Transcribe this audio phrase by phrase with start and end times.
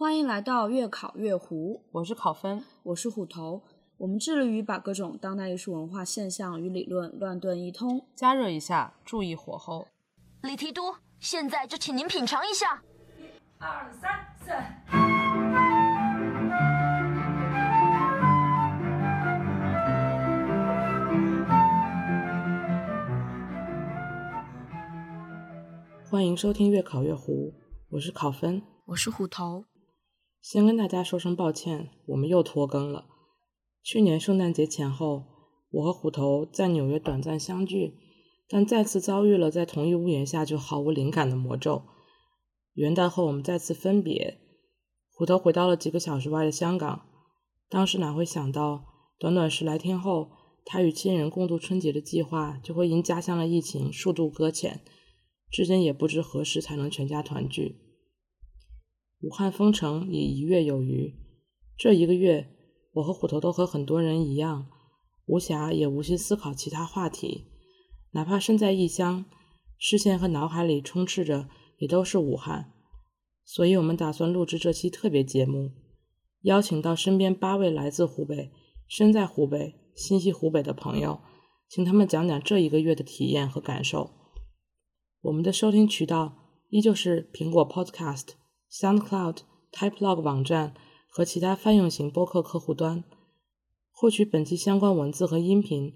[0.00, 3.64] 欢迎来到月考月胡，我是考分，我是虎头。
[3.96, 9.88] 我们致力于把各种当代艺术文化现象与理论乱炖一通，加热一下，注意火候。
[10.42, 12.80] 李提督，现在就请您品尝一下。
[13.16, 13.24] 一、
[13.58, 14.52] 二、三、四。
[26.08, 27.52] 欢迎收听月考月胡，
[27.88, 29.64] 我是考分，我是虎头。
[30.50, 33.04] 先跟大家说声抱歉，我们又拖更了。
[33.82, 35.26] 去年圣诞节前后，
[35.70, 37.98] 我和虎头在纽约短暂相聚，
[38.48, 41.82] 但再次遭遇了在同一屋檐下就毫无灵感的魔咒。
[42.72, 44.38] 元旦后，我们再次分别，
[45.12, 47.02] 虎头回到了几个小时外的香港。
[47.68, 48.86] 当时哪会想到，
[49.18, 50.30] 短短十来天后，
[50.64, 54.80] 他与亲人共度春节的计划就会因家乡的疫情数度搁浅，
[55.50, 57.76] 至今也不知何时才能全家团聚。
[59.20, 61.14] 武汉封城已一月有余，
[61.76, 62.54] 这一个月。
[62.94, 64.66] 我和虎头都和很多人一样，
[65.26, 67.46] 无暇也无心思考其他话题，
[68.12, 69.24] 哪怕身在异乡，
[69.76, 72.72] 视线和脑海里充斥着也都是武汉。
[73.44, 75.72] 所以，我们打算录制这期特别节目，
[76.42, 78.50] 邀请到身边八位来自湖北、
[78.88, 81.20] 身在湖北、心系湖北的朋友，
[81.68, 84.10] 请他们讲讲这一个月的体验和感受。
[85.20, 86.36] 我们的收听渠道
[86.70, 88.30] 依旧是苹果 Podcast、
[88.70, 89.38] SoundCloud、
[89.72, 90.74] TypeLog 网站。
[91.10, 93.02] 和其他泛用型播客客户端
[93.90, 95.94] 获取本期相关文字和音频，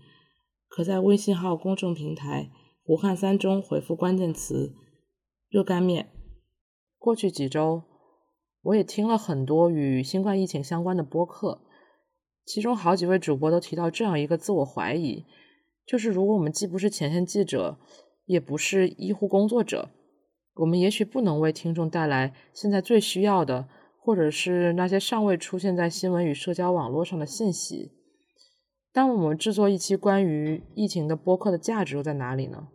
[0.67, 2.51] 可在微信号公众平台
[2.83, 4.75] “胡汉三”中回复关键词
[5.49, 6.11] “热干面”。
[6.99, 7.83] 过去几周，
[8.63, 11.61] 我也听了很多与新冠疫情相关的播客，
[12.45, 15.25] 其中好几位主播都提到这样一个自我怀疑：
[15.87, 17.79] 就是如果我们既不是前线记者，
[18.25, 19.91] 也不是医护工作者，
[20.57, 23.69] 我们也许不能为听众带来现在最需要的。
[24.05, 27.93] 或者是那些尚未出现在新闻与社交网络上的信息。
[28.93, 32.67] 当我们制作一期关于疫情的播客的价值又在哪里呢？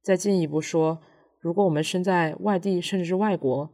[0.00, 1.02] 再进一步说，
[1.40, 3.68] 如果我们身在外地甚至是外国，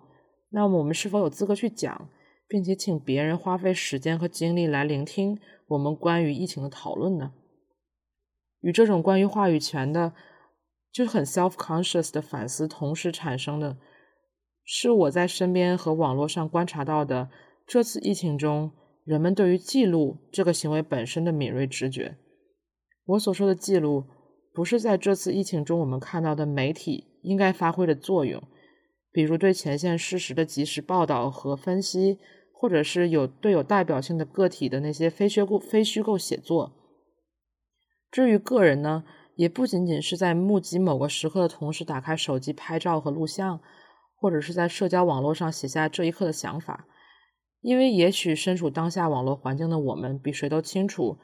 [0.48, 2.08] 那么我们是否有资格去讲，
[2.48, 7.34] 并且请别人花费时间和精力来聆听我们关于疫情的讨论呢？
[8.62, 10.14] 与这种关于话语权的，
[10.96, 13.76] 就很 self-conscious 的反思同时产生的。
[14.64, 17.28] 是我在身边和网络上观察到的，
[17.66, 18.72] 这次疫情中
[19.04, 22.16] 人们对于记录这个行为本身的敏锐直觉。
[23.04, 24.06] 我所说的记录，
[24.54, 28.42] 不是在这次疫情中我们看到的媒体应该发挥的作用，
[29.12, 32.18] 比如对前线事实的及时报道和分析，
[32.54, 36.72] 或者是有对有代表性的个体的那些非虚构非虚构写作。
[38.10, 39.04] 至于个人呢，
[39.36, 43.60] 也不仅仅是在目击某个时刻的同时打开手机拍照和录像。
[44.18, 46.86] 或者是在社交网络上写下这一刻的想法，
[47.60, 51.18] 因为也许身处当下网络环境的我们比谁都清楚，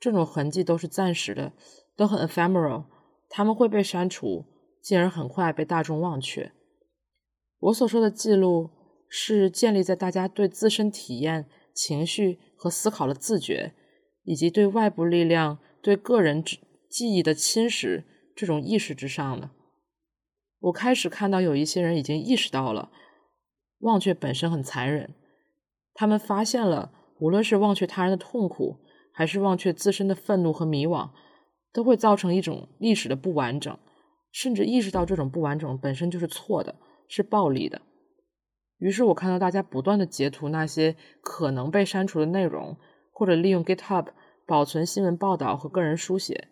[0.00, 1.52] 这种痕迹都是暂时的，
[1.94, 2.84] 都很 ephemeral，
[3.28, 4.46] 他们会被删除，
[4.82, 6.50] 进而很快被大众忘却。
[7.58, 8.70] 我所说的记录，
[9.06, 13.74] 是建立在大家对自身体验、情绪和思考的自觉，
[14.24, 16.42] 以及对外部力量对个人
[16.90, 19.50] 记忆的侵蚀这种意识之上的。
[20.58, 22.90] 我开始看到有一些人已经意识到了，
[23.78, 25.14] 忘却本身很残忍。
[25.94, 28.80] 他们发现了，无论是忘却他人的痛苦，
[29.12, 31.10] 还是忘却自身的愤怒和迷惘，
[31.72, 33.78] 都会造成一种历史的不完整。
[34.32, 36.76] 甚至意识到这种不完整本身就是错的，
[37.08, 37.82] 是暴力的。
[38.78, 42.76] 于是我看到大家不断的截图那些可能被删除的内容，
[43.12, 44.08] 或者利用 GitHub
[44.46, 46.48] 保存新闻报道和个人书写。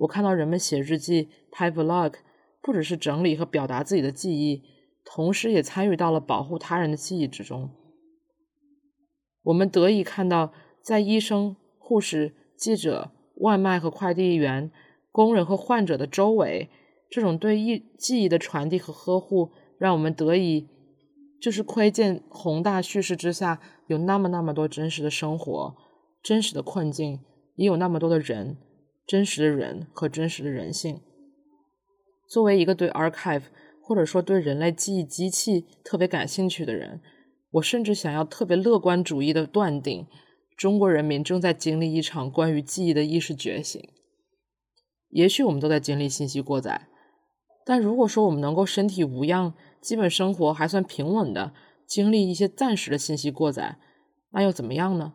[0.00, 2.14] 我看到人们写日记、拍 Vlog。
[2.62, 4.62] 不只是整理和表达自己的记忆，
[5.02, 7.70] 同时也参与到了保护他人的记忆之中。
[9.44, 10.52] 我们得以看到，
[10.82, 14.70] 在医生、护士、记者、外卖和快递员、
[15.10, 16.68] 工人和患者的周围，
[17.08, 20.68] 这种对忆记忆的传递和呵护，让我们得以
[21.40, 25.74] 就是窥见宏大叙事之下有那么那么多真实的生活、
[26.22, 27.20] 真实的困境，
[27.54, 28.58] 也有那么多的人、
[29.10, 31.00] 真实的人和真实的人性。
[32.28, 33.42] 作为一个对 archive
[33.82, 37.00] 或者说对人类记忆机器特别感兴趣的人，
[37.54, 40.06] 我甚至想要特别乐观主义的断定，
[40.56, 43.82] 中国人民正在经历一场关于记忆的意识觉醒。
[45.08, 46.86] 也许我们都在经历信息过载，
[47.66, 51.52] 但如果说我们能够身体无恙，基本生活还算平稳的
[51.84, 53.80] 经历一些暂时的信息过载，
[54.30, 55.14] 那又怎么样呢？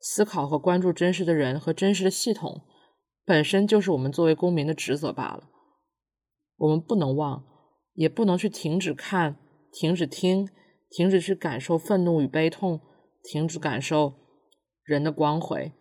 [0.00, 2.60] 思考和关注真实的人和真实的系统，
[3.24, 5.50] 本身就是我们作为公民的职责罢了。
[6.56, 7.44] 我们不能忘，
[7.94, 9.36] 也不能去停止看、
[9.72, 10.48] 停止听、
[10.88, 12.80] 停止去感受愤怒与悲痛，
[13.22, 14.14] 停止感受
[14.84, 15.72] 人的光辉。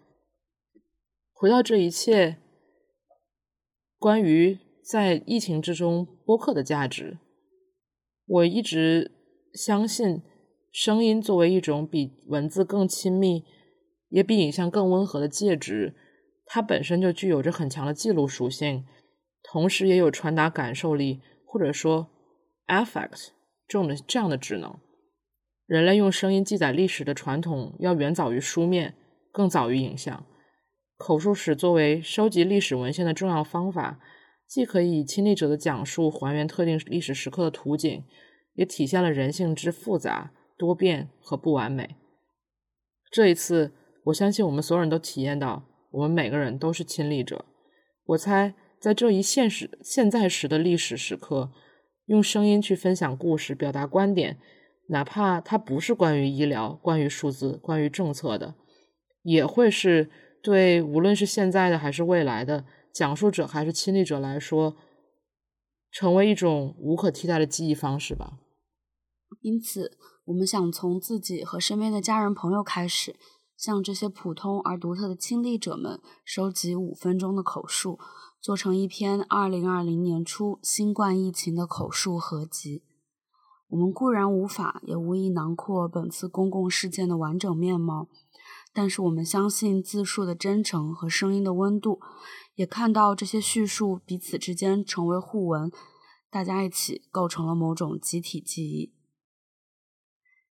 [1.31, 2.38] 回到这一切，
[4.00, 7.19] 关于在疫情之中播客的价值，
[8.25, 9.12] 我一直
[9.54, 10.22] 相信，
[10.72, 13.44] 声音作为一种比文字更亲密，
[14.10, 15.96] 也比影像更温和的介质，
[16.45, 18.86] 它本身就具有着很强的记录属性，
[19.42, 22.10] 同时也有传达感受力，或者说
[22.68, 23.30] affect
[23.68, 24.78] 这种的这样的职能。
[25.66, 28.95] 人类用声音记载历史的传统要远早于书面，
[29.31, 30.25] 更早于影像。
[30.98, 34.00] 口述史作为收集历史文献的重要方法，
[34.46, 38.04] 既可以以亲历者的讲述还原特定历史时刻的图景，
[38.54, 41.96] 也体现了人性之复杂、多变和不完美。
[43.12, 43.74] 这一次，
[44.06, 45.63] 我相信我们所有人都体验到，
[45.94, 47.45] 我们每个人都是亲历者。
[48.06, 51.51] 我猜，在这一现实现在时的历史时刻，
[52.07, 54.40] 用声音去分享故事、表达观点，
[54.90, 58.56] 哪怕它不是关于医疗、关于数字、关于政策的，
[59.22, 60.10] 也会是。
[60.42, 64.75] 对，无论是现在的还是未来的讲述者还是亲历者来说，
[65.89, 68.39] 成为一种无可替代的记忆方式吧。
[69.39, 73.16] 因此，我们想从自己和身边的家人朋友开始，
[73.57, 78.00] 向这些普通而独特的亲历者们收集五分钟的口述，
[78.41, 82.83] 做成一篇二零二零年初新冠疫情的口述合集。
[83.69, 88.07] 我们固然无法也无意囊括本次公共事件的完整面貌。
[88.75, 92.00] 但是我们相信字数的真诚和声音的温度，
[92.55, 95.71] 也看到这些叙述彼此之间成为互文，
[96.31, 98.91] 大家一起构成了某种集体记忆。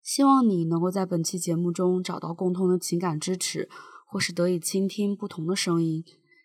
[0.01, 3.69] 希望你能够在本期节目中找到共同的情感支持，
[4.05, 6.03] 或是得以倾听不同的声音。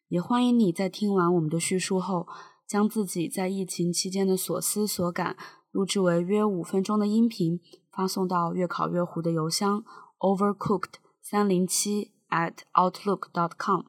[0.09, 2.27] 也欢迎你在听完我们的叙述后，
[2.69, 5.37] 将自己在疫情期间的所思所感
[5.71, 7.61] 录制为约五分钟的音频，
[7.91, 9.85] 发送到月考月湖的邮箱
[10.19, 10.95] overcooked。
[11.29, 13.83] 三零七 at outlook dot com。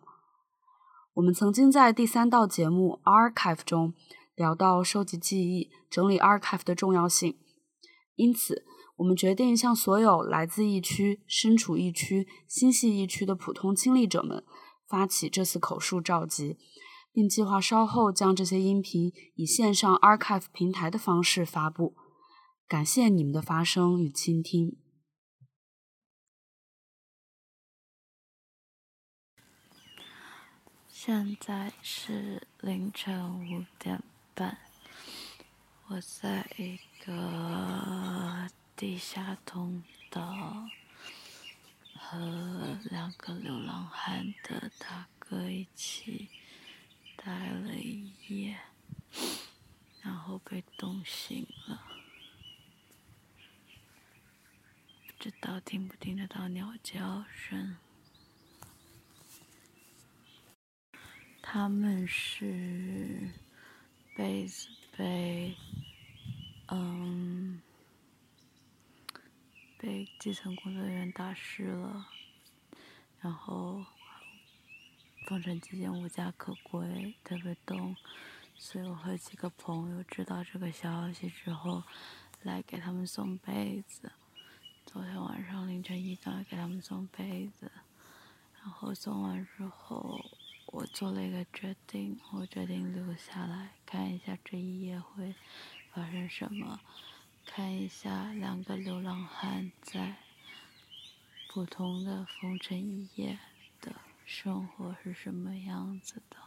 [1.13, 3.93] 我们曾经在第三道节目 archive 中
[4.33, 7.37] 聊到收集记忆、整理 archive 的重要性，
[8.15, 8.65] 因此
[8.97, 14.43] 我们决定向所有来自疫区、身处疫区、心系疫区的普通亲历者们
[14.87, 16.57] 发起这次口述召集，
[17.11, 21.95] 并计划稍后将这些音频以线上 archive 平台的方式发布。
[22.67, 24.77] 感谢你们的发声与倾听。
[30.89, 34.03] 现在是凌晨五点
[34.33, 34.57] 半，
[35.87, 40.69] 我在一个地下通道
[41.95, 46.29] 和两个流浪汉的大哥一起
[47.15, 48.59] 待了一夜，
[50.03, 51.81] 然后被冻醒了，
[55.07, 57.77] 不知道听不听得到鸟叫声。
[61.41, 63.31] 他们是
[64.15, 65.55] 被子被
[66.67, 67.59] 嗯
[69.77, 72.07] 被基层工作人员打湿了，
[73.19, 73.85] 然后
[75.27, 77.95] 封城期间无家可归，特别冻，
[78.55, 81.83] 所以我和几个朋友知道这个消息之后，
[82.41, 84.11] 来给他们送被子。
[84.85, 87.71] 昨天晚上凌晨一点给他们送被子，
[88.61, 90.19] 然后送完之后。
[90.69, 95.33] 我做了一个决定，我决定留下来看一下这一夜会
[95.93, 96.81] 发生什么，
[97.47, 100.17] 看一下两个流浪汉在
[101.49, 103.39] 普通的风尘一夜
[103.81, 106.37] 的生活是什么样子的。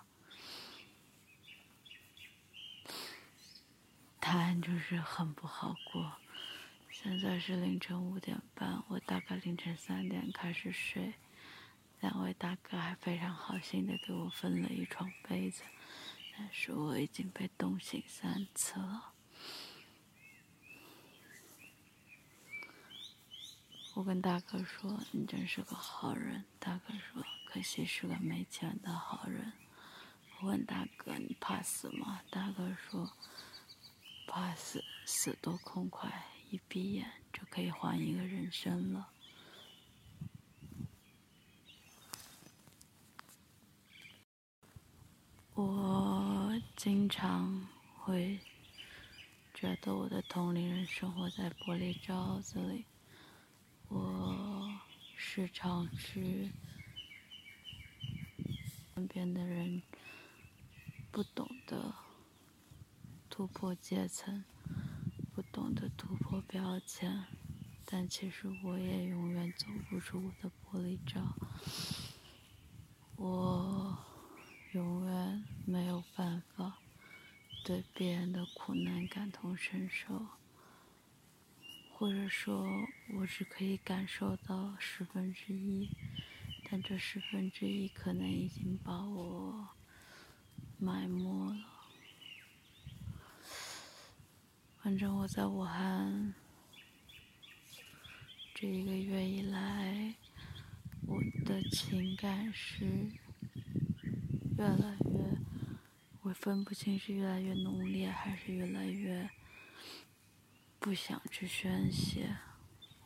[4.20, 6.12] 答案就是很不好过。
[6.92, 11.14] 现在是凌晨五点半，我大概凌晨三点开始睡。
[12.00, 15.62] 两位大哥还非常好心的给我分了一床被子，
[16.36, 19.12] 但是我已经被冻醒三次了。
[24.00, 29.52] 我跟大哥说：“你真是个好人。”大哥说：“可惜是个没钱的好人。”
[30.40, 33.12] 我问大哥：“你怕死吗？”大哥说
[34.26, 36.10] ：“怕死，死多痛快，
[36.50, 39.10] 一闭眼就可以换一个人生了。”
[45.52, 48.40] 我经常会
[49.52, 52.86] 觉得我的同龄人生活在玻璃罩子里，
[53.90, 54.78] 我
[55.16, 56.50] 时常去
[58.94, 59.82] 身边的人
[61.10, 61.92] 不懂得
[63.28, 64.44] 突破阶层，
[65.34, 67.24] 不懂得突破标签，
[67.84, 71.34] 但其实我也永远走不出我的玻璃罩。
[73.16, 73.98] 我
[74.72, 76.78] 永远没有办法
[77.64, 80.26] 对别人的苦难感同身受，
[82.00, 85.90] 或者说，我只可以感受到十分之一，
[86.64, 89.68] 但这十分之一可能已经把我
[90.78, 91.66] 埋没了。
[94.82, 96.32] 反正我在武汉
[98.54, 100.14] 这一个月以来，
[101.06, 102.86] 我的情感是
[104.56, 105.38] 越来越，
[106.22, 109.28] 我分不清是越来越浓烈，还是越来越
[110.80, 112.38] 不想去宣泄。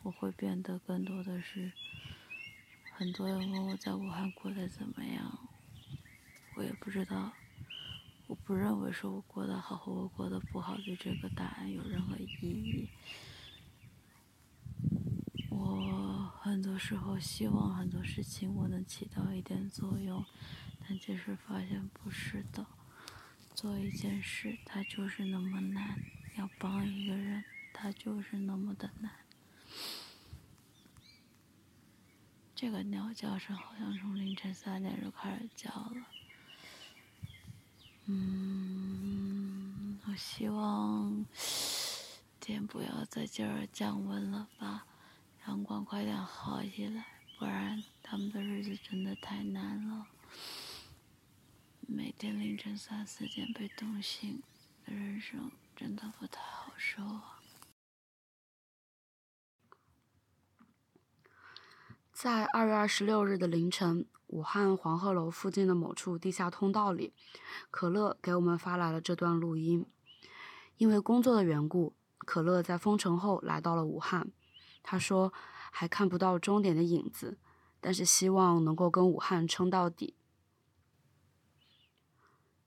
[0.01, 1.73] 我会变得更多的是，
[2.93, 5.39] 很多人问我在武汉过得怎么样，
[6.55, 7.33] 我也不知道。
[8.27, 12.87] 我不认为说我过得好和我过得不好对这个答案有任何意义。
[15.49, 20.23] 我很多时候希望很多事情我能起到一点作用，
[20.79, 22.65] 但其实发现不是的。
[23.53, 25.99] 做一件事它就是那么难，
[26.37, 27.43] 要帮一个人
[27.77, 29.11] 它就是那么的难。
[32.55, 36.07] 这个鸟叫声好像从凌晨三点就开始叫了。
[38.05, 41.25] 嗯，我希望
[42.39, 44.85] 天不要再继而降温了吧，
[45.45, 47.05] 阳光快点好起来，
[47.37, 50.07] 不然他们的日子真的太难了。
[51.81, 54.41] 每天凌晨三四点被冻醒，
[54.85, 57.41] 人生真的不太好受啊。
[62.15, 67.13] 在二月二十六日的凌晨，武汉黄鹤楼附近的某处地下通道里，
[67.69, 69.85] 可乐给我们发来了这段录音。
[70.77, 74.31] 因为工作的缘故，可乐在封城后来到了武汉。
[74.81, 75.33] 他说
[75.73, 77.37] 还看不到终点的影子，
[77.81, 80.15] 但是希望能够跟武汉撑到底。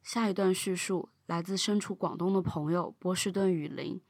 [0.03, 4.03] 下一段叙述来自身处广东的朋友波士顿雨林。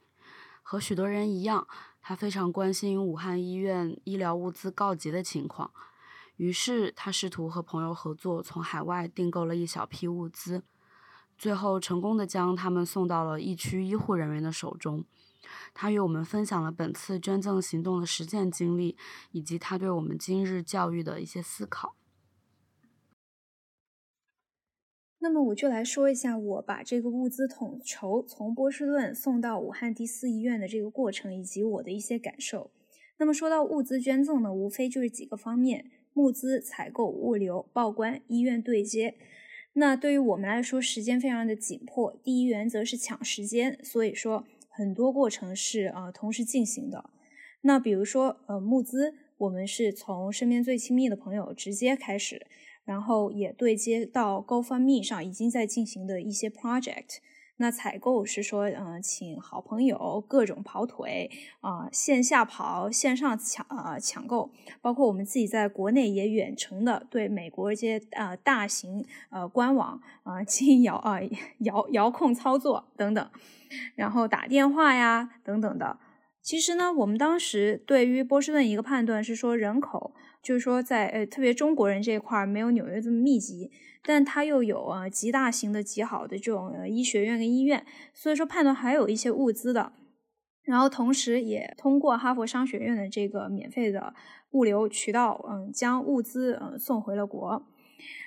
[0.61, 1.67] 和许多人一样，
[2.01, 5.71] 他非常关心武汉医院医疗物资告急的情况，
[6.37, 10.63] 于是他试图和朋友合作，从海外订购了一小批物资，
[11.37, 15.05] 最后成功的将他们送到了疫区医护人员的手中。
[15.73, 18.97] 他与我们分享了本次捐赠行动的实践经历，
[19.31, 21.95] 以及他对我们今日教育的一些思考。
[25.21, 32.71] 那么我就来说一下我把这个物资统筹从波士顿送到武汉第四医院的这个过程，以及我的一些感受。
[33.17, 39.15] 那么说到物资捐赠呢，无非就是几个方面：物资采购、物流、报关、医院对接。
[39.73, 47.09] 那对于我们来说，时间非常的紧迫，第一原则是抢时间，所以说很多过程是呃同时进行的。
[47.61, 52.47] 那比如说呃募资，我们是从身边最亲密的朋友直接开始。
[52.89, 57.19] 然后也对接到 GoFundMe 上已经在进行的一些 project。
[57.57, 61.29] 那采购是说，嗯，请好朋友各种跑腿
[61.61, 64.49] 啊，线下跑，线上抢啊抢购，
[64.81, 71.19] 包括我们自己在国内也远程的对美国一些呃大型呃官网啊进行遥啊
[71.59, 73.29] 遥遥控操作等等，
[73.93, 75.99] 然后打电话呀等等的。
[76.41, 80.15] 其实呢，我们当时对于波士顿一个判断是说人口。
[80.49, 83.69] 就是说，在呃，特别中国人这一块没有纽约这么密集，
[84.03, 89.93] 但它又有啊极大型的、极好的这种呃医学院跟医院，所以说判断还有一些物资的。
[90.63, 94.15] 然后同时也通过哈佛商学院的这个免费的
[94.53, 97.67] 物流渠道，嗯，将物资嗯送回了国。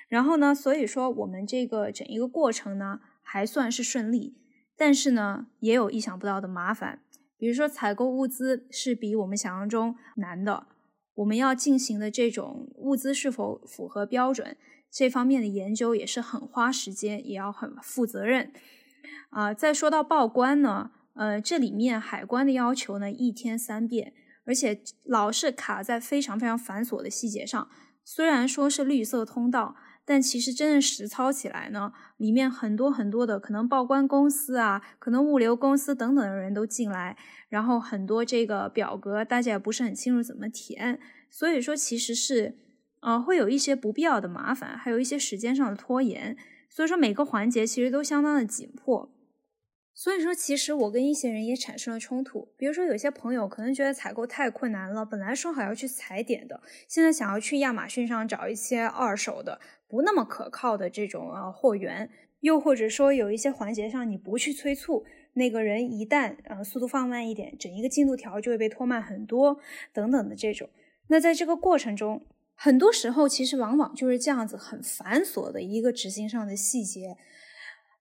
[0.07, 4.37] 然后呢，所以说我们这个整一个过程呢还算是顺利，
[4.77, 7.01] 但是呢也有意想不到的麻烦，
[7.37, 10.67] 比如说采购物资是比我们想象中难的。
[11.15, 14.57] 我们要进行的这种物资是否符合标准，
[14.91, 18.51] 这方面的研究也是很花时间，也要很负责任。
[19.29, 24.13] 啊，再说到报关呢，呃，这里面海关的要求呢，一天三遍，
[24.45, 27.69] 而且老是卡在非常非常繁琐的细节上。
[28.03, 29.75] 虽然说是绿色通道。
[30.05, 37.17] 但其实真正实操起来呢，里面很多很多的可能报关公司啊，可能物流公司等等的人都进来，
[37.49, 42.57] 然后很多这个表格大家也不是很清楚怎么填，所以说其实是，
[42.99, 46.35] 呃，会有一些不必要的麻烦，还有一些时间上的拖延，
[46.69, 49.09] 所以说每个环节其实都相当的紧迫。
[49.95, 52.47] 所以说，其实我跟一些人也产生了冲突。
[52.57, 62.09] 比如说，有些朋友可能觉得采购太困难了，本来说好要去踩点的，现在想要去亚马逊上找一些二手的、不那么可靠的这种呃货源。
[62.39, 69.59] 又或者说，有一些环节上你不去催促，那个人一旦呃速度放慢一点，整一个进度条就会被拖慢很多，
[69.93, 70.69] 等等的这种。
[71.07, 77.15] 那在这个过程中，很多时候其实往往就是这样子很繁琐的一个执行上的细节。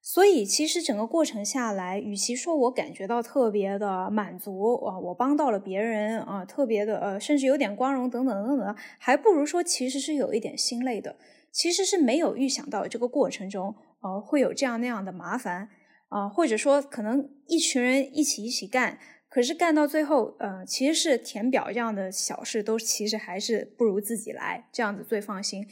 [0.04, 11.16] 所以，其实整个过程下来，与其说我感觉到特别的满足啊，我帮到了别人啊，特别的呃，甚至有点光荣等等等等，还不如说其实是有一点心累的。
[11.52, 15.68] 其实是没有预想到这个过程中，呃，会有这样那样的麻烦
[16.09, 25.64] 啊，或者说可能一群人一起一起干，可是干到最后，呃，其实是填表这样的小事都其实还是不如自己来，这样子最放心，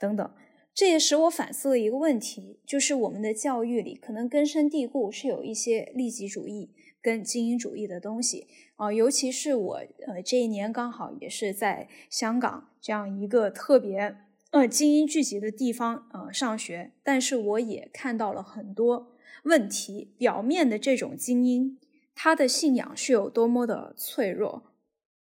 [0.00, 0.30] 等等。
[0.74, 14.16] 这也使我反思了一个问题，就是我们的教育里可能根深蒂固是有一些利己主义跟精英主义的东西啊，尤其是我呃这一年刚好也是在香港这样一个特别
[14.50, 19.12] 呃精英聚集的地方呃上学，但是我也看到了很多
[19.44, 21.78] 问题，表面的这种精英，
[22.16, 24.72] 他的信仰是有多么的脆弱，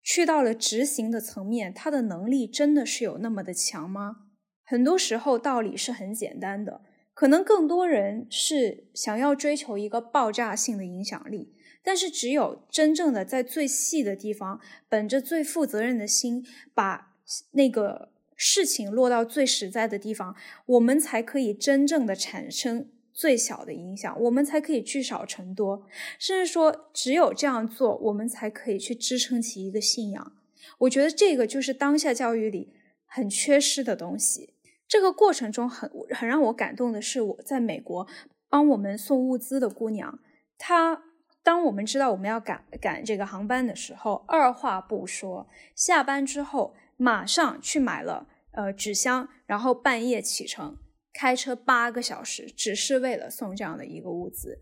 [0.00, 4.28] 去到了执行的层面，他的能力真的是有那么的强吗？
[4.70, 6.80] 很多时候道理是很简单的，
[7.12, 17.16] 可能更多人是想要追求一个爆炸性的影响力，但是只有真正的在最细的地方，本着最负责任的心，把
[17.50, 20.36] 那个事情落到最实在的地方，
[20.66, 25.84] 我们才可以真正的产生最小的影响，我们才可以聚少成多，
[26.16, 30.32] 甚至说只有这样做，我们才可以去支撑起一个信仰。
[30.78, 32.72] 我觉得这个就是当下教育里
[33.04, 34.54] 很缺失的东西。
[34.90, 38.08] 这个过程中很很让我感动的是，我在美国
[38.48, 40.18] 帮我们送物资的姑娘，
[40.58, 41.04] 她
[41.44, 50.76] 当我们知道我们要赶赶这个航班的时候，二话不说，下班之后马上去买了呃纸箱，然后半夜启程，
[51.12, 54.58] 开车八个小时，只是为了送这样的一个物资。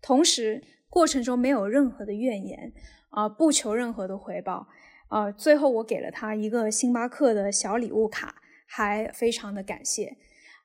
[0.00, 2.72] 同时过程中没有任何的怨言
[3.10, 4.68] 啊，不求任何的回报
[5.08, 5.32] 啊。
[5.32, 8.36] 最后我给了她一个星巴克的小礼物卡。
[8.74, 10.16] 还非常的感谢，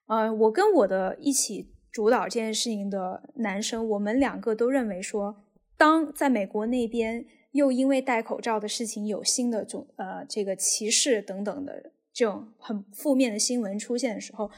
[0.08, 5.44] 呃，我跟我的一起主导这件事情的男生，我们两个都认为说，
[5.76, 14.50] 当在美国那边又因为戴口罩的事情有新的种呃这个歧视等等的这种很负面的新闻出现的时候，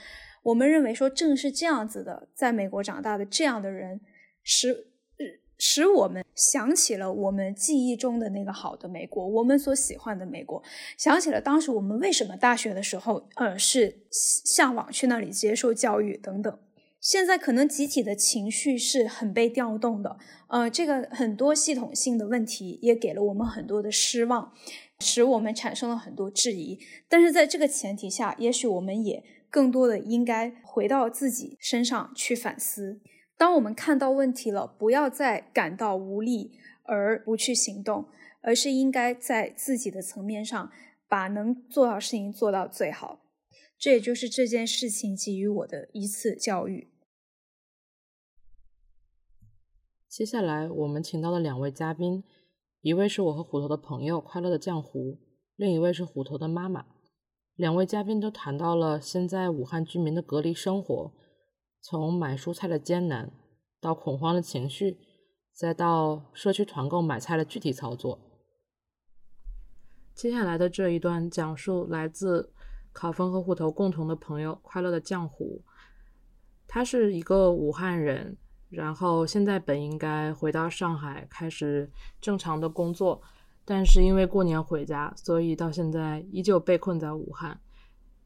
[0.43, 3.99] 我们认为说，正是这样子的，在美国长大的这样的人，
[4.43, 4.88] 是
[5.59, 10.63] 使我们想起了我们记忆中的那个好的美国，我们所喜欢的美国，
[10.97, 16.59] 想起了当时我们为什么大学的时候，呃，是向往去那里接受教育等等。
[17.01, 20.17] 现在可能集体的情绪是很被调动的，
[20.47, 24.53] 呃，这个很多系统性的问题也给了我们很多的失望，
[24.99, 26.79] 使我们产生了很多质疑。
[27.07, 32.99] 但是在这个前提下，也许我们也更多的应该回到自己身上去反思。
[33.39, 36.51] 当我们看到问题了，不要再感到无力
[36.83, 38.09] 而不去行动，
[38.41, 40.69] 而是应该在自己的层面上
[41.07, 43.21] 把能做到事情做到最好。
[43.77, 46.89] 这也就是这件事情给予我的一次教育。
[50.09, 52.25] 接下来我们请到了两位嘉宾，
[52.81, 55.17] 一位是我和虎头的朋友快乐的酱糊，
[55.55, 56.87] 另一位是虎头的妈妈。
[57.55, 61.13] 两位嘉宾都谈到了现在武汉居民的隔离生活。
[61.89, 63.31] 从买蔬菜的艰难，
[63.81, 64.99] 到恐慌的情绪，
[65.51, 68.19] 再到社区团购买菜的具体操作。
[70.13, 72.53] 接下来的这一段讲述来自
[72.91, 75.63] 考分和虎头共同的朋友快乐的浆糊。
[76.67, 78.37] 他是一个武汉人，
[78.69, 83.19] 然后现在本应该回到上海开始正常的工作，
[83.65, 87.59] 但是因为过年回家，所以到现在依旧被困在武汉。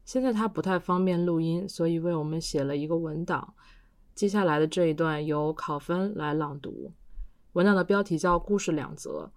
[0.04, 3.54] 现在他不太方便录音，所以为我们写了一个文档。
[4.14, 6.92] 接下来的这一段由考分来朗读。
[7.54, 9.30] 文档的标题叫《故事两则》。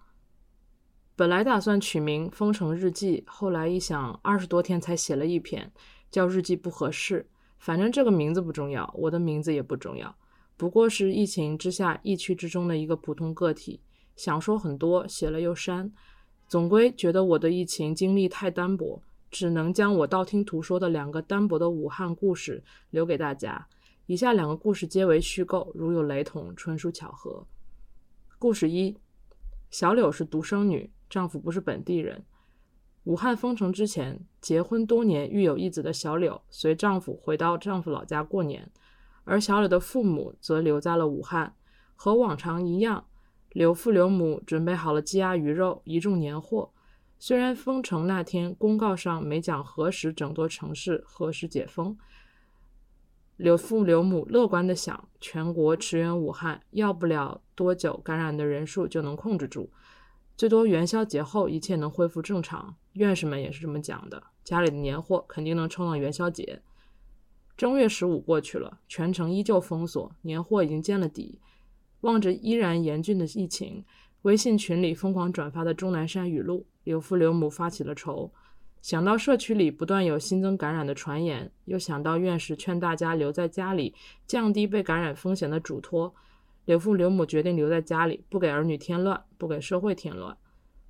[1.16, 5.72] 本来打算取名《封城日记》，后来一想，二十多天才写了一篇，
[6.10, 7.28] 叫日记不合适。
[7.58, 10.14] 反正这个名字不重要，我的名字也不重要，
[10.56, 13.80] 不过是疫情之下疫区之中的一个普通个体。
[14.14, 15.92] 想说很多，写了又删，
[16.46, 19.02] 总归觉得我的疫情经历太单薄。
[19.30, 23.66] 只能将我道听途说的两个单薄的武汉故事留给大家。
[24.06, 27.46] 以下两个故事皆为虚构，如有雷同，纯属巧合。
[28.38, 28.96] 故事一：
[29.70, 32.24] 小柳是独生女，丈夫不是本地人。
[33.04, 38.70] 武汉封城之前，结婚多年、育有一子的小柳随丈夫回到丈夫老家过年，
[39.24, 41.54] 而小柳的父母则留在了武汉。
[41.94, 43.06] 和往常一样，
[43.50, 46.70] 柳父柳母准备好了鸡鸭鱼肉，一众年货。
[47.20, 51.98] 虽然封城那天公告上没讲何时整座城市何时解封，
[53.36, 59.70] 刘父刘母乐观地想，全国驰援武汉，要不了多久，感染的人数就能控制住，
[60.36, 62.76] 最多元宵节后一切能恢复正常。
[62.92, 66.62] 院士们也是这么讲的，家里的年货肯定能撑到元宵节。
[67.56, 71.40] 正月十五过去了，全城依旧封锁，年货已经见了底。
[72.02, 73.84] 望着依然严峻的疫情，
[74.22, 78.32] 微信群里疯狂转发的钟南山语录，刘父刘母发起了愁。
[78.80, 83.94] 想到社区里不断有新增感染的传言，又想到院士劝大家留在家里，
[84.26, 86.14] 降低被感染风险的嘱托，
[86.64, 90.34] 刘父刘母决定留在家里，不给儿女添乱，不给社会添乱。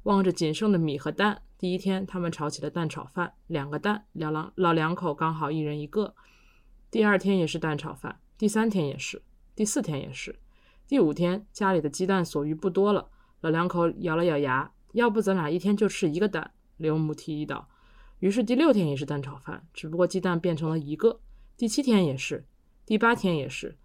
[0.05, 6.15] 望着仅剩的米和蛋，第一天他们炒起了蛋炒饭，两个蛋，老两老两口刚好一人一个。
[6.93, 9.21] 第二天也是蛋炒饭，第三天也是，
[9.57, 10.39] 第四天也是，
[10.87, 13.09] 第五天家里的鸡蛋所余不多了，
[13.41, 16.53] 老两口咬了咬牙，要不咱俩一天就吃一个蛋？
[16.77, 17.69] 刘母提议道。
[18.21, 21.21] 于是第六天也是蛋炒饭，只不过鸡蛋变成了一个。
[21.57, 22.45] 第七天也是，
[22.85, 23.77] 第八天也是。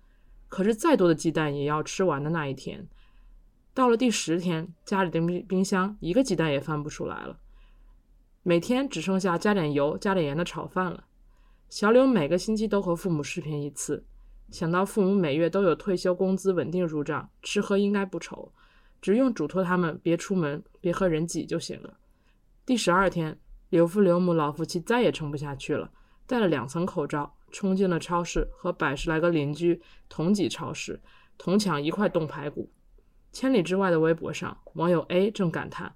[0.48, 2.88] 可是再多的鸡蛋也要吃完的那一天，
[3.74, 7.40] 到了第十天，家里的冰冰箱一个鸡蛋也翻不出来了。
[8.44, 11.06] 每天只剩下加点油、加点盐的炒饭了。
[11.70, 14.06] 小柳每个星期都和父母视频一次，
[14.50, 18.52] 想到父母每月都有退休工资稳定入账，吃喝应该不愁，
[19.04, 21.98] 只用嘱托他们别出门、别和人挤就行了。
[22.66, 23.38] 第十二天。
[23.70, 25.90] 刘父刘母老夫妻再也撑不下去了，
[26.28, 31.02] 戴了两层口罩，冲进了超市，和百十来个邻居同挤超市，
[31.40, 32.72] 同抢一块冻排骨。
[33.32, 35.96] 千里之外的微博上，网友 A 正感叹：“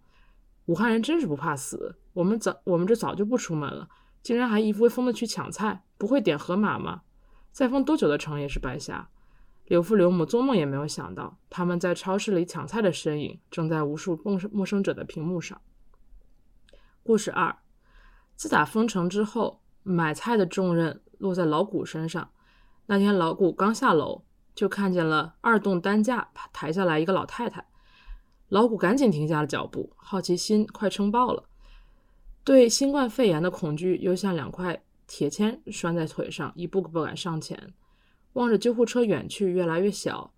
[0.65, 3.88] 武汉人真是不怕死，我们早我们这早就不出门了，
[4.24, 7.04] 竟然还一窝蜂的去抢菜，不会点盒马吗？
[7.52, 9.08] 再封多久的城也是白瞎。”
[9.67, 15.62] 刘父刘母做梦也没有想到，他们在超市里抢菜的身影，正在无数陌生陌生者的屏幕上。
[17.03, 17.58] 故事二。
[18.38, 22.30] 自打封城之后，买菜的重任落在老谷身上。
[22.86, 24.23] 那天老谷刚下楼，
[24.56, 27.67] 就看见了二栋担架抬下来一个老太太。
[28.47, 31.43] 老谷赶紧停下了脚步，好奇心快撑爆了，
[32.45, 37.73] 对新冠肺炎的恐惧又像两块铁签拴在腿上，一步不敢上前。
[38.38, 40.32] 望着救护车远去，越来越小，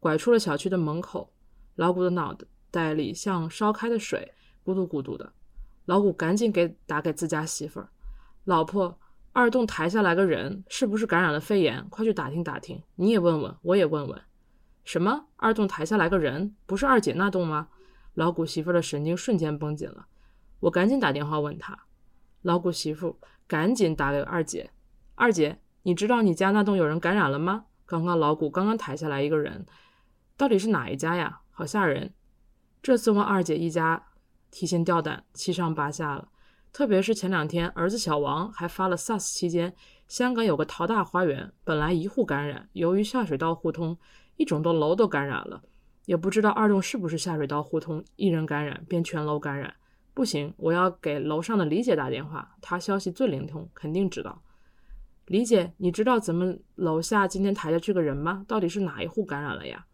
[0.00, 1.32] 拐出了小区的门口，
[1.76, 2.36] 老谷的脑
[2.72, 5.32] 袋里像烧开的水，咕嘟咕嘟的。
[5.84, 7.88] 老谷赶紧给打给自家媳妇儿，
[8.42, 8.98] 老婆，
[9.32, 11.86] 二栋抬下来个人，是不是感染了肺炎？
[11.88, 14.20] 快去打听打听，你也问问，我也问问。
[14.82, 15.26] 什么？
[15.36, 17.68] 二栋抬下来个人，不是二姐那栋吗？
[18.14, 20.06] 老谷媳妇的神经瞬间绷紧了，
[20.58, 21.78] 我赶紧打电话问他。
[22.42, 24.72] 老谷媳妇赶紧打给二姐，
[25.14, 27.66] 二姐，你知道你家那栋有人感染了吗？
[27.86, 29.64] 刚刚老谷刚刚抬下来一个人，
[30.36, 31.40] 到底是哪一家呀？
[31.50, 32.12] 好吓人！
[32.82, 34.06] 这次问二姐一家。
[34.50, 36.28] 提心吊胆，七上八下了。
[36.72, 39.74] 特别是前两天，儿子小王还发了 SARS 期间，
[40.06, 43.98] 香港有个淘大花园，本来一户感染，由于下水道互通，
[44.36, 45.60] 一整栋楼都感染了。
[46.04, 49.74] 也不知道二栋是不是下水道互通，一人感染便全楼感染。
[50.14, 54.43] 不行，我要给楼上的李姐打电话，她消息最灵通，肯定知道。
[55.26, 58.44] 李姐，你知道咱们楼下今天抬下去个人吗？
[58.46, 59.86] 到底是哪一户感染了呀？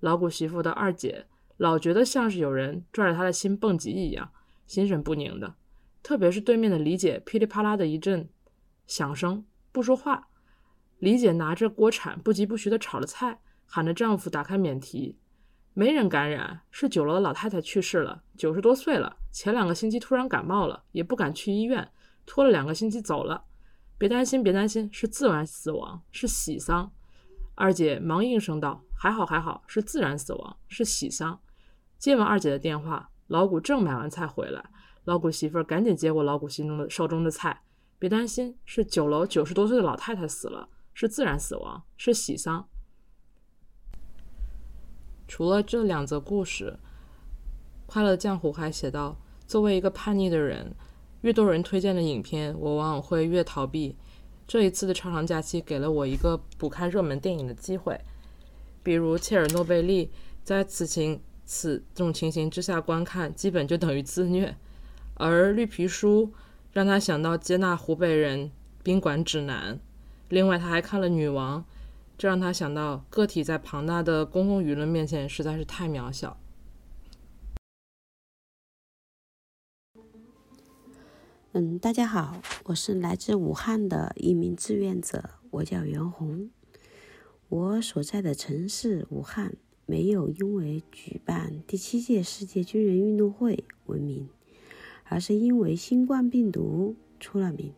[0.00, 1.26] 老谷媳妇的二姐。
[1.58, 4.32] 老觉得像是有人拽着她的心蹦极一样，
[4.66, 5.54] 心神不宁的。
[6.02, 8.28] 特别是对面的李姐，噼里啪啦的一阵
[8.88, 10.28] 响声，不说话。
[10.98, 15.18] 李姐拿着锅铲，不疾不徐地炒了菜，喊着丈夫打开免提。
[15.72, 21.88] 没人感染，是九楼的老太太去世了，九十多岁了，前两个星期突然感冒了，也不敢去医院，
[22.26, 23.44] 拖了两个星期走了。
[24.02, 26.90] 别担心，别担心，是自然死亡，是喜丧。
[27.54, 31.38] 二姐忙应声道：“还好，还好，是自然死亡，是喜丧。”
[32.00, 34.70] 接完二姐的电话，老谷正买完菜回来，
[35.04, 37.62] 老谷媳妇儿赶紧接过老谷心中的手中的菜。
[38.00, 42.68] 别担心，是九楼九十多岁的老太太死了，是自然死亡，是喜丧。
[45.28, 46.76] 除了这两则故事，
[47.86, 50.74] 快乐浆糊还写道：作为一个叛逆的人，
[51.22, 53.96] 越多人推荐的影片，我往往会越逃避。
[54.46, 58.00] 这一次的超长假期给了我一个补看热门电影的机会，
[58.82, 60.10] 比如切尔诺贝利，
[60.44, 61.20] 在此情。
[61.44, 64.56] 此这种情形之下观看，基本就等于自虐。
[65.14, 66.32] 而绿皮书
[66.72, 68.50] 让他想到接纳湖北人
[68.82, 69.78] 宾馆指南。
[70.28, 71.62] 另外，他还看了女王，
[72.16, 76.38] 这让他想到个体在庞大的公共舆论面前实在是太渺小。
[81.54, 86.48] 嗯，大家好，我是来自武汉的一名志愿者，我叫袁红。
[87.50, 89.54] 我所在的城市武汉。
[89.84, 94.30] 没有因为举办第七届世界军人运动会闻名，
[95.04, 97.74] 而是因为新冠病毒出了名。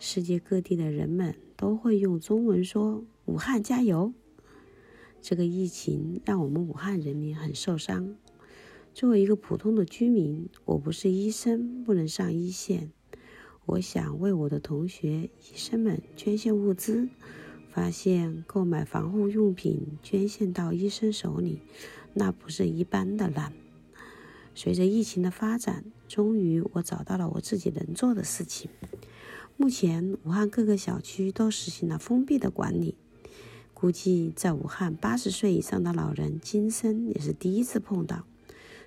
[0.00, 4.12] 世界各地的人们都会用中文说“武汉加油”。
[5.22, 8.16] 这个疫情让我们武汉人民很受伤。
[8.92, 12.90] 作为一个普通的居民，我不是医生，不能上一线。
[13.66, 17.08] 我想为我的同学、医生们捐献物资，
[17.68, 21.60] 发现购买防护用品捐献到医生手里，
[22.14, 23.52] 那不是一般的难。
[24.54, 28.70] 随着疫情的发展，终于我找到了我自己能做的事情。
[29.56, 32.94] 目前，武汉各个小区都实行了封闭的管理，
[33.74, 38.24] 估计在武汉八十岁以上的老人今生也是第一次碰到。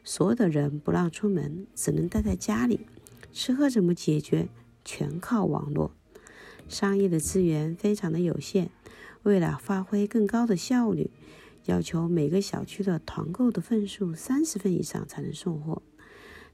[0.05, 2.79] 所有的人不让出门，只能待在家里，
[3.33, 4.47] 吃喝怎么解决？
[4.91, 5.91] 全靠网络，
[6.67, 8.71] 商业的资源非常的有限。
[9.21, 11.11] 为了发挥更高的效率，
[11.65, 15.83] 要求每个小区的团购的份数三十份以上才能送货。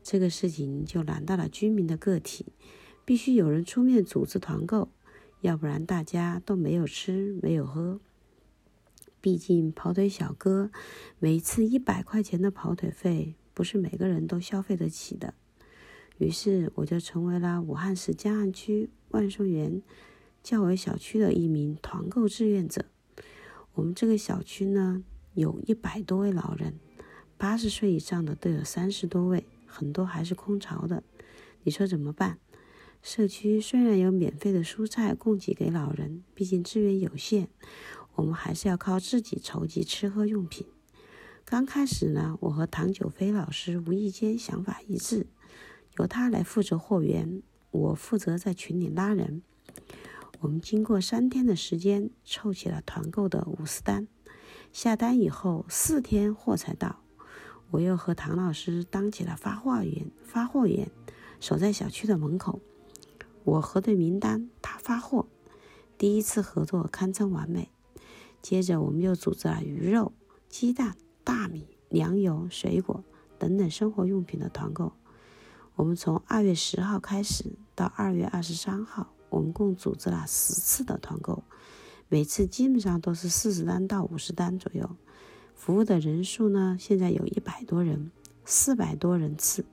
[0.04, 2.48] 这个事情就难到了居民的个体，
[3.06, 4.89] 必须有人出面组织团购，
[5.39, 8.02] 要不然大家都没有吃没有喝。
[9.21, 10.71] 毕竟跑腿小哥
[11.19, 15.36] 每次一百块钱的跑腿费，不是每个人都消费得起的。
[16.17, 19.82] 于是我就成为了武汉市江岸区万松园
[20.41, 22.86] 教委小区的一名团购志愿者。
[23.73, 26.80] 我们这个小区呢，有一百多位老人，
[27.38, 31.04] 八十岁以上的都有三十多位，很多还是空巢的。
[31.63, 32.38] 你说怎么办？
[33.01, 37.49] 社区虽然有免费的蔬菜供给给老人，毕竟资源有限，
[38.15, 40.65] 我们还是要靠自己筹集吃喝用品。
[41.43, 45.28] 刚开始呢，我和唐九飞老师无意间想法一致。
[45.97, 49.41] 由他来负责货源，我负责在群里拉人。
[50.41, 54.08] 我们经过三天的时间，凑齐了团购的五十单。
[54.73, 56.99] 下单以后四天货才到，
[57.71, 60.91] 我又和唐老师当起了发货员，发货员
[61.39, 62.60] 守在小区的门口。
[63.45, 65.27] 我核对名单，他发货。
[65.97, 67.69] 第一次合作堪称完美。
[68.41, 70.12] 接着我们又组织了鱼肉、
[70.49, 73.03] 鸡蛋、大米、粮油、水果
[73.39, 74.91] 等等生活用品的团购。
[75.75, 81.43] 我们从二月十号开始到二月二十三号，我们共组织了十次的团购，
[82.07, 84.89] 每次基本上都是四十单到五十单左右。
[85.53, 88.09] 服务的人数呢，现在有一百多人，
[88.45, 89.65] 四百多人次，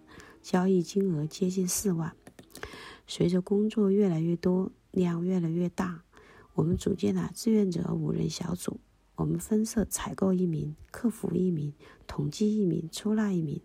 [0.43, 2.13] 交易金额接近四万。
[3.07, 6.03] 随着工作越来越多，量越来越大，
[6.55, 8.81] 我们组建了志愿者五人小组，
[9.15, 11.73] 我们分设采购一名、客服一名、
[12.09, 13.61] 统计一名、出纳一名。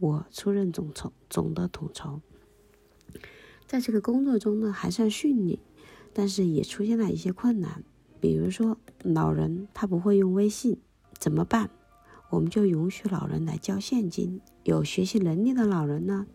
[0.00, 2.20] 我出任总筹总的统筹，
[3.66, 5.58] 在这个工作中呢还算顺利，
[6.12, 7.82] 但是也出现了一些困难。
[8.20, 10.78] 比如说，老人他不会用微信，
[11.18, 11.70] 怎么办？
[12.30, 14.40] 我们就允许老人来交现金。
[14.62, 16.26] 有学习能力的老人呢，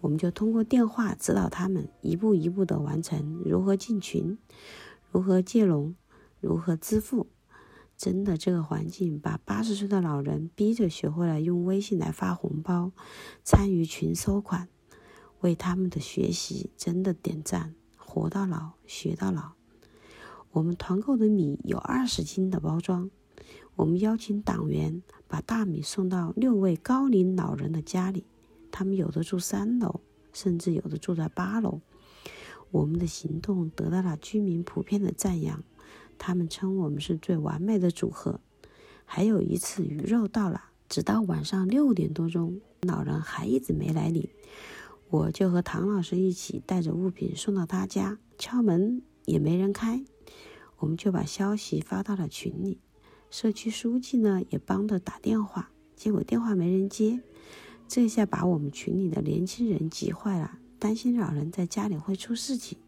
[0.00, 4.38] 我们就通过电话指导他们一步一步的完成如何进群、
[5.10, 5.94] 如何接龙、
[6.40, 7.26] 如何支付。
[8.02, 12.90] 真的，这个环境把八十岁的老人逼着学会了用微信来发红包，
[13.44, 14.68] 参与群收款，
[15.38, 17.76] 为他们的学习真的点赞！
[17.96, 19.52] 活到老，学到老。
[20.50, 23.08] 我们团购的米有二十斤的包装，
[23.76, 28.24] 我们邀请党员把大米送到六位高龄老人的家里，
[28.72, 30.00] 他们有的住三楼，
[30.32, 31.80] 甚至有的住在八楼。
[32.72, 35.62] 我们的行动得到了居民普遍的赞扬。
[36.24, 38.38] 他们称我们是最完美的组合。
[39.04, 44.28] 还有一次鱼肉到了，直到晚上六点多钟，老人还一直没来领，
[45.10, 50.04] 我就和唐老师一起带着物品送到他家，敲门也没人开，
[50.78, 52.78] 我们就把消息发到了群里。
[53.28, 57.20] 社区书记呢也帮着打电话，结果电话没人接，
[57.88, 62.78] 这下把我们群里的年轻人急坏了，担心老人在家里会出事情。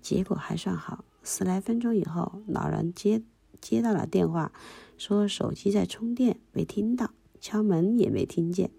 [0.00, 1.04] 结果还算好。
[1.22, 3.22] 十来分钟以后，老人接
[3.60, 4.52] 接到了电话，
[4.96, 8.70] 说手机在充电，没听到，敲门也没听见。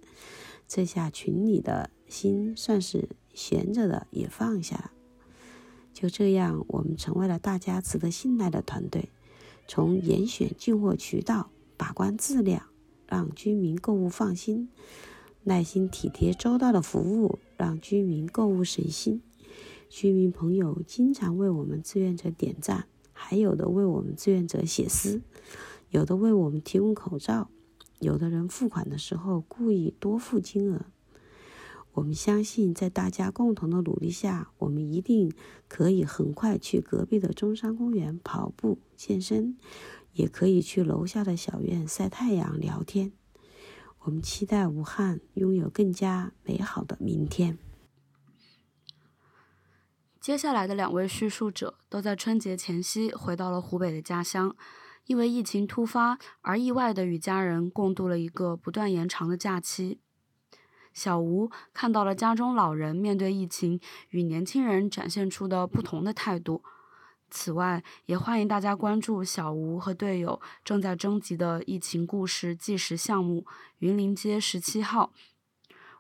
[0.67, 4.91] 这下群里的心算是闲着的也放下了。
[5.93, 9.09] 就这样，我们成为了大家值得信赖的团队。
[9.67, 12.63] 从严选进货渠道、把关质量，
[13.07, 14.67] 让居民购物放心；
[15.43, 19.21] 耐心体贴周到的服务，让居民购物省心。
[19.91, 25.21] 居民朋友经常为我们志愿者点赞，还有的为我们志愿者写诗，
[25.89, 27.49] 有的为我们提供口罩，
[27.99, 30.85] 有的人付款的时候故意多付金额。
[31.91, 35.33] 我们相信，在大家共同的努力下，我们一定
[35.67, 39.57] 可以很快去隔壁的中山公园跑步健身，
[40.13, 43.11] 也可以去楼下的小院晒太阳聊天。
[44.03, 47.57] 我们期待武汉拥有更加美好的明天。
[50.21, 54.55] 接下来的两位叙述者都在春节前夕回到了湖北的家乡，
[55.07, 59.99] 因为疫情突发而意外的与家人共度了一个不断延长的假期。
[60.93, 63.79] 小吴看到了家中老人面对疫情
[64.09, 66.63] 与年轻人展现出的不同的态度。
[67.31, 73.47] 此外，也欢迎大家关注小吴和队友正在征集的疫情故事纪实项目——
[73.79, 75.13] 云林街十七号。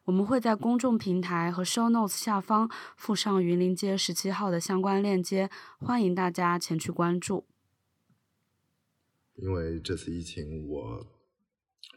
[0.05, 7.45] 我们会在公众平台和 show notes 下方附上云林街十七号的相关链接，欢迎大家前去关注。
[9.35, 11.05] 因为这次疫情，我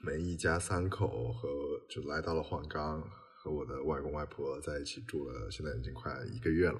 [0.03, 1.49] 们一家三口和
[1.89, 3.03] 就来到了黄冈，
[3.37, 6.79] 和我的外公外婆在一起住了，现在已经快一个月了。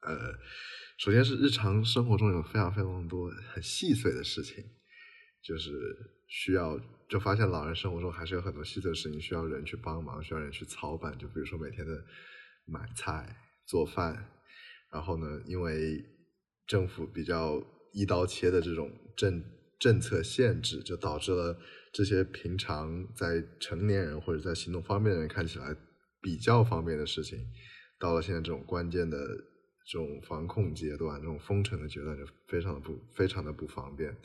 [0.00, 0.34] 呃，
[0.96, 4.64] 首先是日常生活中有非常非常多很细碎的事情，
[5.44, 5.72] 就是
[6.26, 11.16] 需要就发现老人生活中还是有很多细碎的事情需要人去帮忙，需要人去操办。
[11.18, 12.02] 就比如说每天的
[12.64, 14.30] 买菜、做饭，
[14.90, 16.02] 然后呢，因为
[16.66, 19.44] 政府比较一刀切的这种政
[19.78, 21.58] 政策限制，就导致了
[21.92, 25.76] 这些平常在成年人或者在行动方便的人看起来
[26.22, 27.38] 比较方便的事情，
[27.98, 29.18] 到了现在这种关键的。
[29.86, 34.16] 这种防控阶段，这种封城的阶段就非常的不非常的不方便。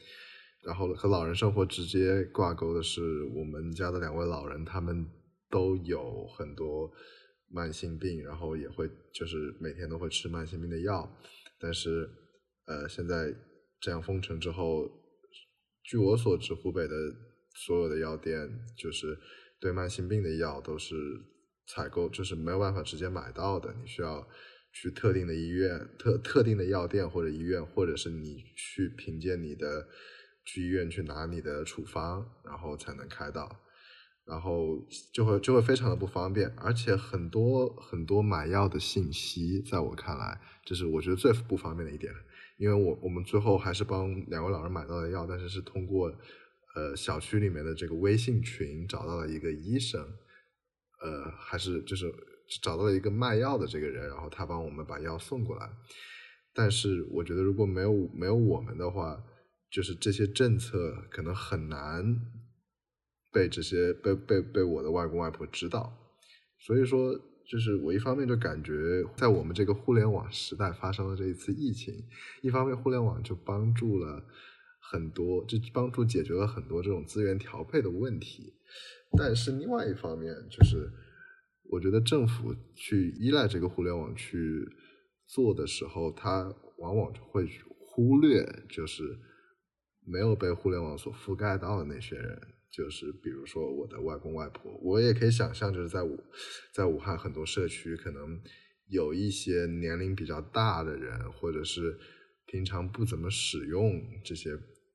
[0.64, 5.06] 然后和老人生活直接挂钩的是，我们家的两位老人，他们
[5.50, 6.92] 都有很多
[7.50, 11.10] 慢性病，然后也会就是每天都会吃慢性病的药。
[11.60, 12.10] 但是，
[12.66, 13.34] 呃，现在
[13.80, 14.90] 这样封城之后，
[15.84, 16.96] 据我所知，湖北的
[17.56, 19.18] 所有的药店就是
[19.60, 20.96] 对慢性病的药都是
[21.68, 24.28] 采购，就是没有办法直接买到的，你需要。
[24.72, 29.88] 去特定的医院、特特定的药店或者医院，或者是你去凭借你的
[30.50, 33.60] 去医院去拿你的处方，然后才能开到，
[34.26, 34.84] 然后
[35.14, 42.12] 就会就会非常的不方便，而且很多很多买药的信息，在我看来，这是我觉得最不方便的一点，
[42.58, 46.12] 因为我我们最后还是帮两位老人买到了药，但是是通过
[46.76, 50.02] 呃小区里面的这个微信群找到了一个医生，
[51.02, 52.12] 呃，还是就是。
[52.64, 55.70] 找到了一个卖药的这个人，然后他帮我们把药送过来。
[56.52, 59.24] 但是我觉得如果没有没有我们的话，
[59.72, 62.04] 就是这些政策可能很难
[63.32, 65.94] 被这些被被被我的外公外婆知道。
[66.60, 67.14] 所以说，
[67.50, 71.94] 就是我一方面就感觉在我们这个互联网时代发生了这一次疫情，
[72.42, 74.26] 一方面互联网就帮助了
[74.92, 78.54] 很多，就帮助解决了很多这种资源调配的问题。
[79.18, 80.92] 但是另外一方面就是。
[81.72, 84.68] 我觉得政府去依赖这个互联网去
[85.28, 89.04] 做的时候，它往往就会忽略，就是
[90.06, 92.40] 没有被互联网所覆盖到的那些人，
[92.72, 94.72] 就是比如说我的外公外婆。
[94.84, 96.18] 我也可以想象，就是在武
[96.74, 98.42] 在武汉很多社区，可能
[98.88, 101.98] 有一些年龄比较大的人，或者是
[102.46, 104.52] 平常不怎么使用这些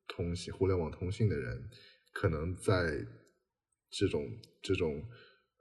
[0.09, 1.69] 通信、互联网通信的人，
[2.12, 3.07] 可能在
[3.90, 4.27] 这种
[4.62, 5.05] 这种。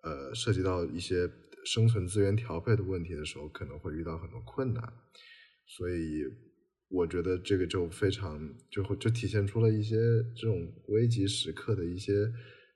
[0.06, 1.32] 呃，涉及到一些
[1.63, 4.84] 生存资源调配的问题的时候，可能会遇到很多困难，
[5.65, 6.25] 所以
[6.93, 9.97] 我觉得这个就非常就会就体现出了一些
[10.36, 12.13] 这种危急时刻的一些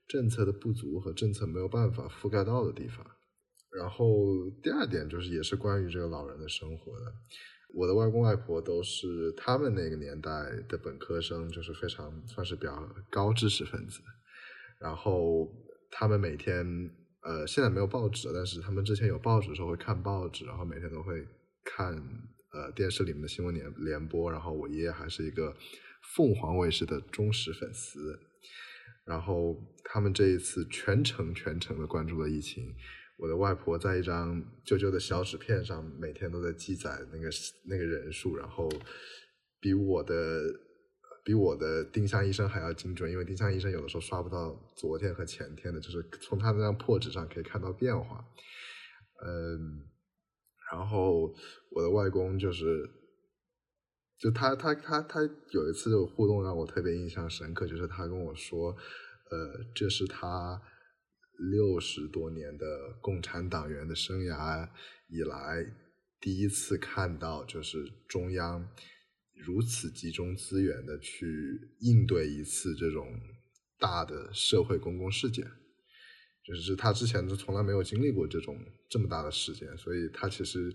[0.08, 3.06] 政策的不足和政策没有办法覆盖到的地方。
[3.78, 7.14] 然后第二点就是也是关于这个老人的生活的，
[7.76, 10.32] 我的外公外婆都是他们那个年代
[10.68, 14.02] 的本科生，就是非常算是比较高知识分子，
[14.82, 15.48] 然后
[15.92, 16.66] 他们每天。
[17.24, 21.28] 呃，现在没有报纸，但是他们之前有报纸的时候会看报纸，然后每天都会
[21.66, 21.94] 看
[22.58, 24.32] 呃电视里面的新闻联联播。
[24.32, 25.56] 然后我爷爷还是一个
[26.16, 28.20] 凤凰卫视的忠实粉丝，
[29.06, 32.76] 然后他们这一次全程全程的关注了疫情。
[33.18, 37.30] 我的外婆在一张旧旧的小纸片上每天都在记载那个
[37.66, 38.68] 那个人数，然后
[39.60, 40.42] 比我的。
[41.28, 48.26] 比我的丁香医生还要精准，因为丁香医生有的时候刷不到昨天和前天的，就是从他那张破纸上可以看到变化。
[49.26, 49.84] 嗯，
[50.72, 51.34] 然后
[51.72, 52.90] 我的外公就是，
[54.18, 58.72] 就他他他他有一次的互动让我特别印象深刻，就是他跟我说，
[59.30, 60.62] 呃，这是他
[61.52, 62.66] 六十多年的
[63.02, 64.70] 共产党员的生涯
[65.10, 65.66] 以来
[66.20, 67.78] 第一次看到，就是
[68.08, 68.68] 中央。
[69.46, 73.06] 如此集中资源的去应对一次这种
[73.78, 75.46] 大的社会公共事件，
[76.48, 80.74] 就是他之前就从来没有经历过这种这么大的事件，所以他其实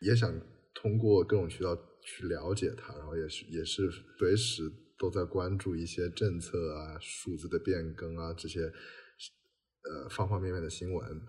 [0.00, 0.34] 也想
[0.74, 4.68] 通过各种渠道去了解它，然后也是也是随时
[4.98, 11.22] 都在关注一些政策啊、数字的变更啊这些呃方方面面的新闻，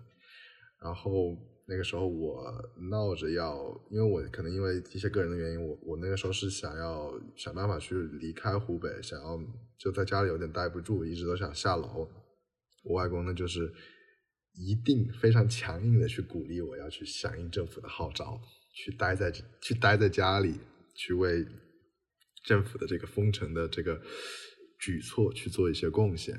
[0.82, 1.36] 然后
[1.68, 2.52] 那个时候我
[2.90, 9.40] 闹着要，因为我可能因为一些个人的原因，我我那个时候是想要想办法去离开湖北，想要
[9.78, 12.10] 就在家里有点待不住，一直都想下楼。
[12.84, 13.72] 我外公呢，就是
[14.52, 18.40] 一定非常强硬的去鼓励我要去响应政府的号召，
[18.72, 20.60] 去待在去待在家里，
[20.94, 21.44] 去为
[22.44, 24.00] 政府的这个封城的这个
[24.78, 26.38] 举措去做一些贡献。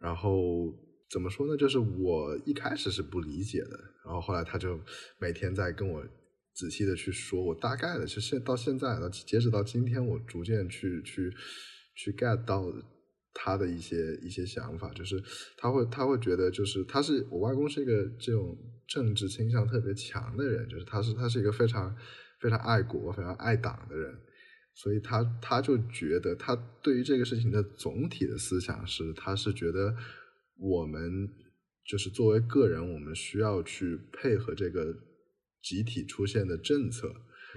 [0.00, 0.74] 然后
[1.08, 1.56] 怎么说呢？
[1.56, 4.78] 就是我一开始是不理解的，然后后来他就
[5.18, 6.04] 每天在跟我
[6.52, 11.32] 仔细的去说，我大概的，就现到现在到截止到今天，我逐渐去去
[11.94, 12.64] 去 get 到
[13.38, 15.22] 他的一些一些想法，就是
[15.58, 18.56] 他会他会觉得，就是他是我外公是一个这种
[18.88, 21.94] 政治倾向特别强的人，就是他是他是一个非常
[22.40, 24.12] 非常爱国、非常爱党的人。
[24.74, 29.94] 所以他他就觉得，他对于这个事情的总体的思想是，他是觉得
[30.58, 31.28] 我们
[31.86, 34.94] 就是作为个人，我们需要去配合这个
[35.62, 37.10] 集体出现的政策。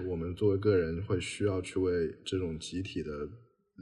[0.07, 3.11] 我们作为个人会需要去为这种集体的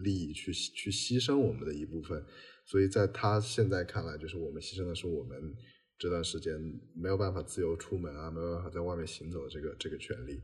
[0.04, 2.24] 利益去去牺牲我们的一部分。
[2.66, 5.56] 所以在他现在看来，就是我们牺牲的是我们
[5.98, 6.54] 这段时间
[6.94, 10.42] 没有办法自由出门啊，没有办法在外面行走的这个这个权利。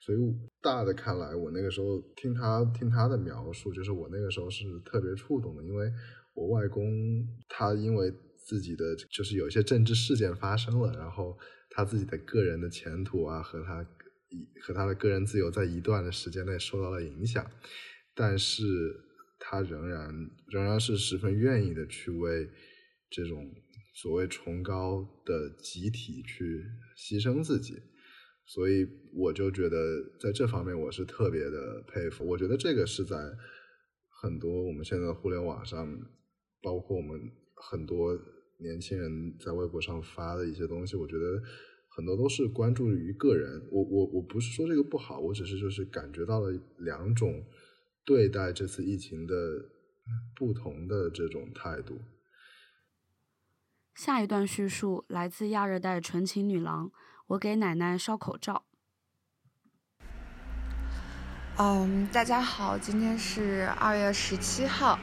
[0.00, 0.18] 所以
[0.60, 5.90] 大的看来，我那个时候听他听他的描述，就是我那个时候是特别触动的，因为
[6.34, 11.38] 我外公他因为自己的就是有一些政治事件发生了，然后
[11.70, 13.86] 他自己的个人的前途啊和他
[14.60, 17.50] 和他的个人自由在一段的时间内受到了影响，
[18.14, 18.62] 但是
[19.38, 20.08] 他仍然
[20.48, 22.48] 仍然是十分愿意的去为
[23.10, 23.52] 这种
[23.94, 26.64] 所谓崇高的集体去
[26.96, 27.74] 牺牲自己。
[28.46, 29.76] 所以我就觉得
[30.20, 32.26] 在这方面我是特别的佩服。
[32.26, 33.16] 我觉得这个是在
[34.22, 35.86] 很多我们现在的互联网上，
[36.62, 37.18] 包括我们
[37.54, 38.14] 很多
[38.58, 41.42] 年轻人在微博上发的一些东西，我觉得
[41.88, 43.66] 很多都是关注于个人。
[43.70, 47.42] 我我我不是说这个不好，我只是就是感觉到了两种
[48.04, 49.34] 对待这次疫情的
[50.34, 52.02] 不同的这种态度。
[53.94, 56.90] 下一段叙述来自亚热带纯情女郎。
[57.28, 58.66] 我给奶奶烧口罩。
[61.56, 64.98] 嗯，大家好，今天是二月十七号，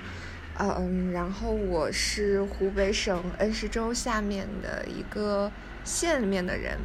[0.60, 5.52] 嗯，然后我是湖北省恩施州下面的一个
[5.84, 6.78] 县里面的人，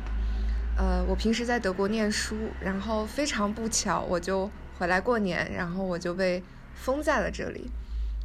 [0.79, 6.43] 呃，我平时在德国念书，然后非常不巧，我就回来过年，然后我就被
[6.75, 7.71] 封在了这里，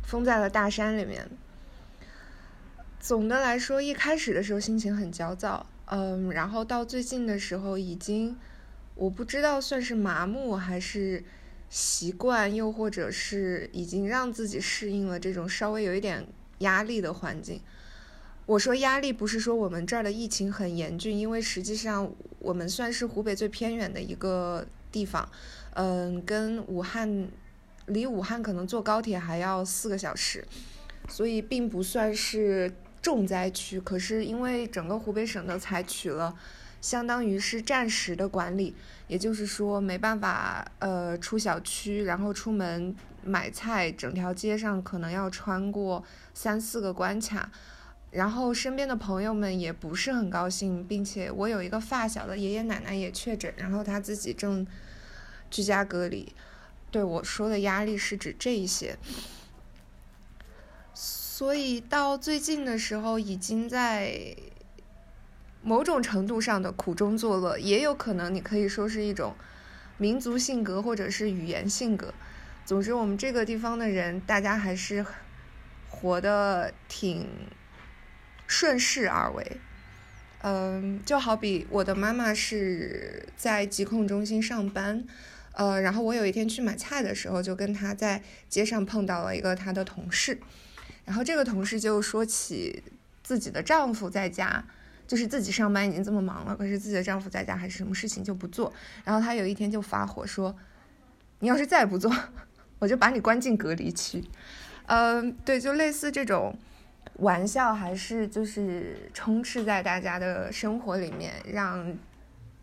[0.04, 1.30] 封在了大山里面。
[3.00, 5.66] 总的来说，一开始的时候心情很焦躁。
[5.86, 8.38] 嗯，然后到最近的时候，已经
[8.96, 11.24] 我不知道算是麻木还是
[11.70, 16.26] 习惯，又或者是已经让自己适应了这种稍微有一点
[16.60, 17.60] 压力的环境。
[18.46, 25.28] 我说压力不是说我们这儿的疫情很严峻，因为实际上我们算是湖北最偏远的一个地方，
[25.74, 27.28] 嗯，跟武汉
[27.88, 30.48] 离武汉可能坐高铁还要四个小时，
[31.08, 32.72] 所以并不算是。
[33.02, 36.38] 重灾区，可是因为整个湖北省都采取了，
[36.80, 38.76] 相当于是暂时的管理，
[39.08, 46.04] 也就是说没办法呃出小区，然后出门买菜，整条街上可能要穿过
[46.36, 47.50] 三四个关卡，
[48.12, 54.64] 然后身边的朋友们也不是很高兴，并且我有一个发小的爷爷奶奶也确诊，然后他自己正
[55.52, 56.34] 居家隔离，
[56.90, 58.98] 对我说的压力是指这一些。
[60.94, 64.36] 所以到最近的时候，已经在
[65.62, 69.36] 某种程度上的苦中作乐，也有可能你可以说是一种
[69.98, 72.14] 民族性格或者是语言性格。
[72.66, 75.06] 总之，我们这个地方的人，大家还是
[75.90, 77.28] 活得挺
[78.48, 79.58] 顺势而为。
[80.44, 85.04] 嗯，就好比我的妈妈是在疾控中心上班，
[85.54, 90.40] 呃，然后我有一天去买菜的时候，就跟她在街上碰到了一个她的同事。
[91.06, 92.84] 然后这个同事就说起
[93.24, 94.64] 自己的丈夫在家，
[95.08, 98.72] 就是自己上班已经这么忙了，可是自己的丈夫在家还是什么事情就不做。
[99.04, 100.56] 然后她有一天就发火说
[101.40, 102.16] ：“你要是再不做，
[102.80, 104.24] 我就把你关进隔离区。”
[104.88, 106.58] 嗯，对，就类似这种
[107.16, 111.98] 玩笑，还是就是充斥在大家的生活里面，让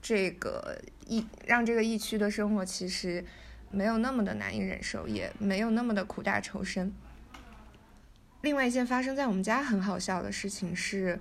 [0.09, 3.23] 这个疫让这个疫区的生活其实
[3.71, 6.91] 没有那么的难以忍受，也没有那么的苦大仇深。
[8.41, 11.21] 另外一件发生在我们家很好笑的事情是，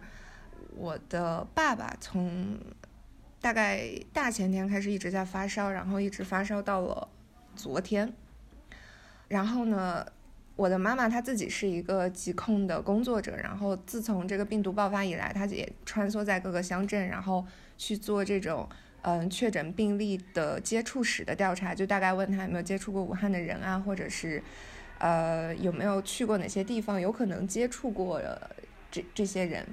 [0.77, 2.57] 我的爸爸从
[3.41, 7.09] 大概大前天开始一直在发烧，然后一直发烧到了
[7.57, 8.13] 昨天。
[9.27, 10.05] 然后呢，
[10.55, 17.45] 我的妈妈她自己是一个疾控的工作者，然后自从这个病毒爆发以来，她也穿梭在各个乡镇，然后
[17.77, 18.67] 去做这种
[19.03, 24.41] 嗯确诊病例的接触史的调查，就大概问他有没有接触过武汉的人啊，或者是
[24.99, 28.21] 呃有没有去过哪些地方，有可能接触过
[28.91, 29.65] 这这些人。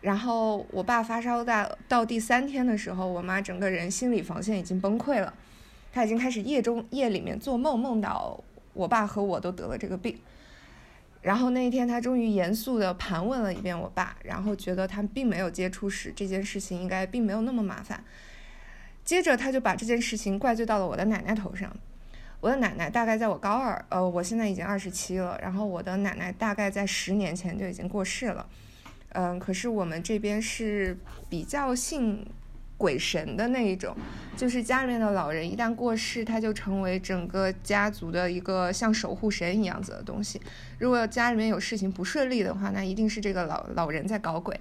[0.00, 5.32] 然后我爸发烧到到第三天的时候，我妈整个人心理防线已经崩溃了，
[5.92, 10.18] 她已经开始夜中夜里面做梦，梦到我爸和我都得了这个病。
[11.22, 18.02] 然后那一天，他终于严肃地盘问了一遍我爸，然后觉得他并没有接触史这件事情应该并没有那么麻烦。
[19.04, 21.74] 接着他就把这件事情怪罪到了我的奶奶头上。
[22.40, 28.44] 我的奶奶大概在我高二，呃，我现在已经二十七了，然后我的奶奶大概在十年前就已经过世了。
[29.10, 30.98] 嗯，可是我们这边是
[31.28, 32.26] 比较信
[32.82, 33.96] 鬼神的那一种，
[34.36, 40.40] 就是家里面的老人一旦过世，他就成为整个家族的一个像守护神一样子的东西。
[40.80, 44.60] 如果家里面有事情不顺利的话，那一定是这个老老人在搞鬼。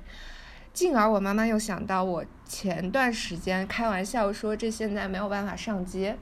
[0.72, 6.16] 进而我妈妈又想到，我前段时间开玩笑说，这现在没有办法上街，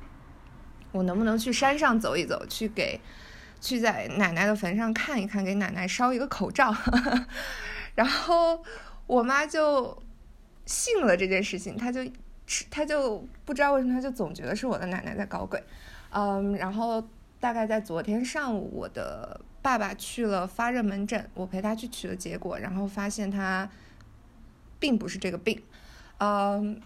[0.94, 3.02] 我能不能去山上走一走，去给
[3.60, 6.74] 去在奶奶的坟上看一看，给奶奶烧一个口罩。
[7.96, 8.64] 然后
[9.06, 10.02] 我妈就
[10.70, 12.00] 信了这件事情，她就
[12.70, 15.62] 她就不知道为什么，她就总觉得是我的奶奶在搞鬼。
[16.12, 17.04] 嗯，然后
[17.40, 23.68] 大概在昨天上午，我的爸爸去了发热门诊，我陪他去取了结果，然后发现他
[24.80, 25.60] 并不是这个病。
[26.20, 26.80] 嗯，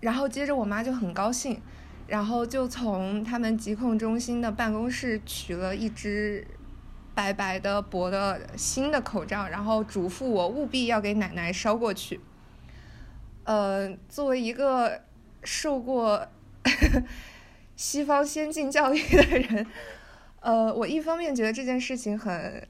[0.00, 1.62] 然后接着我妈就很高兴，
[2.08, 6.44] 然后就从他们疾控中心的办公室取了一只。
[7.12, 12.18] 白白的薄的新的口罩，然后嘱咐我务必要给奶奶捎过去。
[13.44, 15.02] 呃，作为一个
[15.42, 16.26] 受过
[17.74, 19.66] 西方先进教育的人，
[20.40, 22.68] 呃，我一方面觉得这件事情很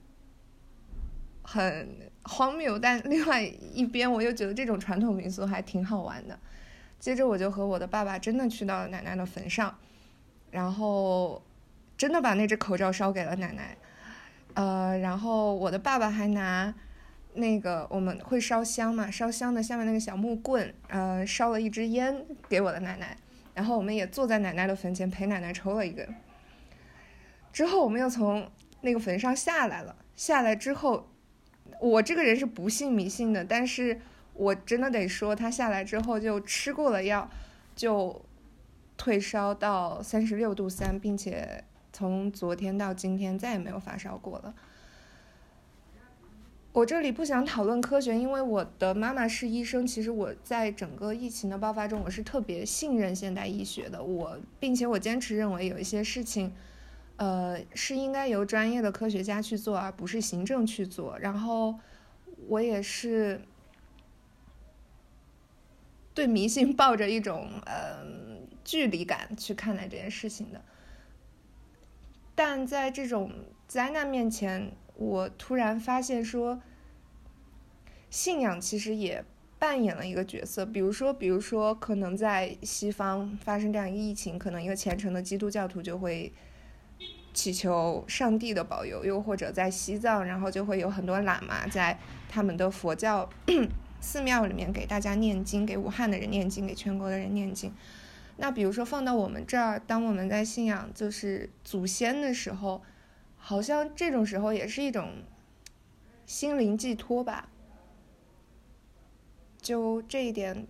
[1.43, 6.39] 很荒谬，但另外一边我又觉得这种传统民俗还挺好玩的。
[6.99, 9.77] 接着我就和我的爸爸真的去到了奶奶的坟上，
[10.51, 11.43] 然后
[11.97, 13.77] 真的把那只口罩烧给了奶奶。
[14.55, 16.75] 呃，然后我的爸爸还拿
[17.35, 23.17] 那个我们会烧香嘛，烧香的下面那个小木棍，呃，烧了一支烟给我的奶奶，
[23.55, 26.09] 然后我们也坐在奶奶的坟前陪奶奶抽了一根。
[27.53, 28.51] 之后我们又从
[28.81, 31.09] 那个坟上下来了，下来之后，
[31.81, 34.01] 我这个人是不信迷信的，但是
[34.35, 37.31] 我真的得说，他下来之后就吃过了药，
[37.75, 38.25] 就
[38.97, 41.65] 退烧到三十六度三，并且。
[41.93, 44.55] 从昨天到今天再也没有发烧过了。
[46.73, 49.85] 我这里不想讨论科学，因为我的妈妈是医生。
[49.85, 54.01] 其实我在整个疫情的爆发中，我是特别信任现代医学的。
[54.03, 56.53] 我并且我坚持认为有一些事情，
[57.17, 61.19] 呃，是应该由专业的科学家去做，而不是行政去做。
[61.19, 61.75] 然后
[62.47, 63.41] 我也是
[66.15, 68.07] 对迷信抱着一种呃
[68.65, 70.63] 距离感去看待这件事情的。
[72.37, 73.33] 但在这种
[73.67, 76.61] 灾难面前，我突然发现说，
[78.11, 79.25] 信仰其实也
[79.59, 80.67] 扮演了一个角色。
[80.67, 86.31] 比如说，比如说，可能在西方发生这样一个疫情，可能一个虔诚的基督教徒就会
[87.33, 91.99] 祈求上帝的保佑；又或者在西藏，然后就会有很多喇嘛在
[92.29, 93.27] 他们的佛教
[94.03, 97.73] 寺庙里面给大家念经，给武汉的人念经，给全国的人念经。
[98.37, 102.83] 那比如说放到我们这儿，当我们在信仰就是祖先的时候，
[103.41, 105.25] 好像这种时候也是一种
[106.25, 107.49] 心灵寄托吧。
[109.61, 110.67] 就这一点，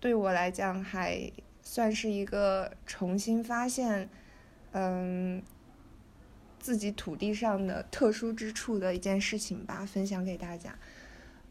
[0.00, 1.30] 对我来讲还
[1.62, 4.08] 算是一个重新发现，
[4.72, 5.40] 嗯，
[6.58, 10.76] 自己土地上的特殊之处的一件事情吧，分享给大家。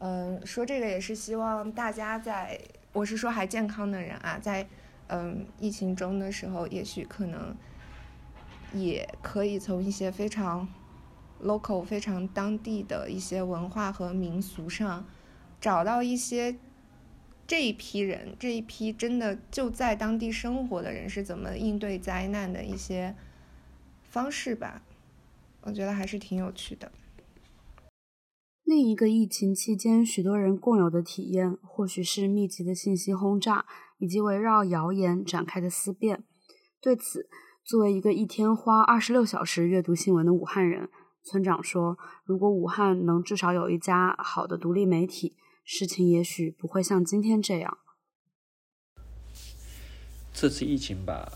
[0.00, 2.60] 嗯，说这个也是希望大家在。
[2.94, 4.66] 我是说还健康的人啊，在
[5.08, 7.54] 嗯疫情中的时候，也许可能
[8.74, 10.68] 也可以从一些非常
[11.42, 15.06] local、非常当地的一些文化和民俗上，
[15.60, 16.56] 找到一些
[17.46, 23.14] 这一批人、这一批真的就在当地生活的人是怎么应对灾难的一些
[24.02, 24.82] 方式吧。
[25.62, 26.92] 我觉得还是挺有趣的。
[28.64, 33.64] 另一个疫情期间，许多人共有的体验，或许是密集的信息轰炸，
[33.96, 36.24] 以及围绕谣言展开的思辨。
[36.80, 37.28] 对此，
[37.68, 40.88] 作为一个一天花二十六小时阅读新闻的武汉人，
[41.22, 47.76] 村长说：“如果武汉能至少有一家好的独立媒体，事情也许不会像今天这样。”
[50.32, 51.30] 这次疫情吧，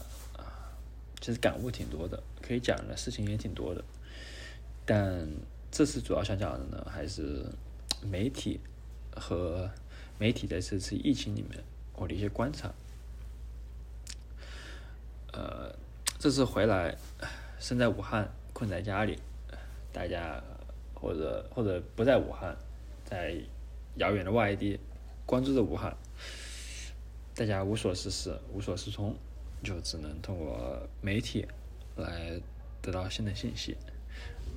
[1.20, 3.84] 其实感悟挺多的，可以讲的事情也挺多的，
[4.86, 5.28] 但。
[5.70, 7.46] 这次主要想讲的呢，还是
[8.02, 8.60] 媒体
[9.16, 9.70] 和
[10.18, 11.64] 媒体在这次疫情里面
[11.96, 12.70] 我的一些观察。
[15.32, 15.74] 呃，
[16.22, 16.96] 这次回来，
[17.58, 19.18] 身在武汉，困在家里，
[19.92, 20.40] 大家
[20.94, 22.56] 或者或者不在武汉，
[23.04, 23.34] 在
[23.96, 24.78] 遥远的外地
[25.26, 25.96] 关注着武汉，
[27.34, 29.16] 大家无所事事，无所适从，
[29.64, 31.44] 就只能通过媒体
[31.96, 32.40] 来
[32.80, 33.76] 得到新的信息。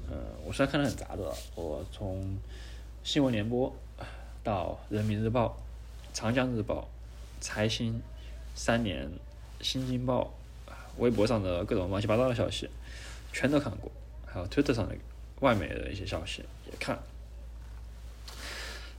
[0.08, 2.38] 呃，我虽然看的很杂的，我从
[3.04, 3.76] 新闻联播
[4.44, 5.58] 到人民日报、
[6.14, 6.88] 长江日报、
[7.42, 8.00] 财新、
[8.54, 9.10] 三联、
[9.62, 10.32] 新京报。
[10.98, 12.70] 微博上的各种乱七八糟的消息，
[13.32, 13.92] 全都看过，
[14.26, 14.96] 还有推特上的
[15.42, 16.98] 外媒的一些消息也看，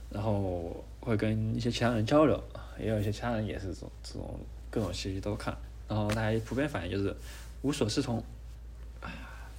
[0.09, 2.41] 然后会跟一些其他人交流，
[2.79, 4.39] 也有一些其他人也是这种这种
[4.69, 7.15] 各种信息都看，然后大家普遍反应就是
[7.61, 8.23] 无所适从，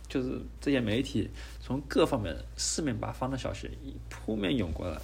[0.09, 1.29] 就是这些媒体
[1.61, 3.71] 从各方面四面八方的消息
[4.09, 4.99] 扑面涌过来，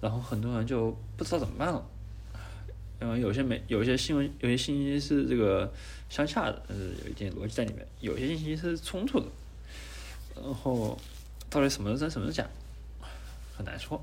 [0.00, 1.84] 然后很多人就不知道怎么办了。
[3.00, 5.70] 嗯，有些没，有些新闻，有些信息是这个
[6.14, 9.26] 相下的，呃，有一点逻辑在里面；有些信息是冲突的，
[10.36, 10.96] 然后
[11.50, 12.46] 到底什么是真，什么是假，
[13.56, 14.00] 很难说。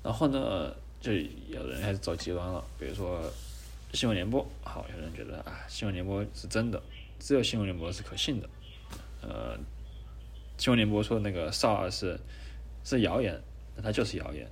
[0.00, 3.28] 然后呢，就有人开始走极端了，比如说
[3.92, 6.80] 新闻联播，好，有人觉得啊，新闻联播是真的，
[7.18, 8.48] 只有新闻联播是可信的。
[9.22, 9.58] 呃，
[10.56, 12.16] 新闻联播说那个少儿是
[12.84, 13.42] 是谣言，
[13.74, 14.48] 那它就是谣言。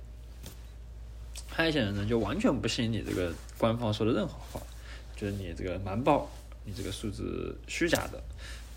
[1.47, 4.61] 还有一些人呢，就完全不信你这个官方说的任何话，
[5.17, 6.29] 觉得你这个瞒报，
[6.63, 8.21] 你这个数字虚假的，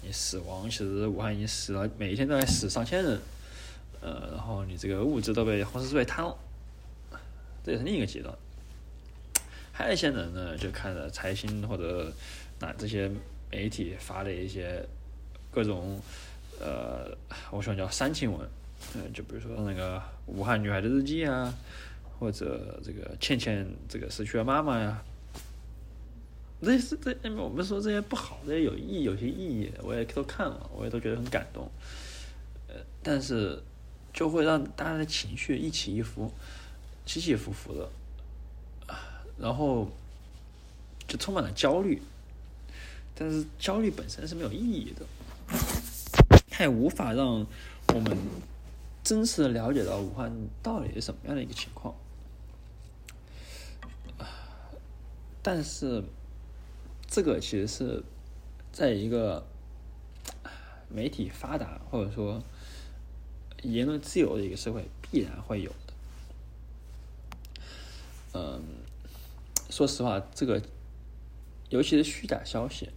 [0.02, 3.20] 你死亡其实武汉已经死了，每一天都在死上千人，
[4.00, 6.34] 呃，然后你这个物资都被红十字会贪了，
[7.62, 8.34] 这也是另一个极端。
[9.70, 12.10] 还有一些人呢，就看着财新或者
[12.58, 13.10] 那这些
[13.50, 14.82] 媒体发的一些
[15.50, 16.00] 各种
[16.58, 17.14] 呃，
[17.50, 18.48] 我喜欢叫煽情文，
[18.94, 21.54] 嗯，就比如说那个武汉女孩的日记啊。
[22.18, 25.02] 或者这个倩倩这个失去了妈妈呀，
[26.62, 31.70] 这是这我们说这些不好的有意义有些意义，我也都看了，我也都觉得很感动，
[32.68, 33.62] 呃，但是
[34.12, 36.30] 就会让大家的情绪一起一伏，
[37.06, 37.88] 起起伏伏的，
[39.38, 39.88] 然后
[41.08, 42.02] 就充满了焦虑，
[43.14, 45.06] 但是焦虑本身是没有意义的，
[46.50, 47.46] 它也无法让
[47.94, 48.18] 我们
[49.02, 50.30] 真实的了解到武汉
[50.62, 51.94] 到底是什么样的一个情况。
[55.42, 56.04] 但是，
[57.10, 58.04] 这个其实是
[58.70, 59.44] 在一个
[60.88, 62.40] 媒体发达或者说
[63.62, 65.92] 言论自由的一个社会必然会有的。
[68.32, 68.62] 嗯，
[69.70, 70.62] 说实话，这个
[71.68, 72.88] 尤其是虚假消息，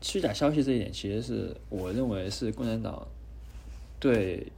[0.00, 3.08] 虚假消息这一点，其实是我认为是共产党
[3.98, 4.52] 对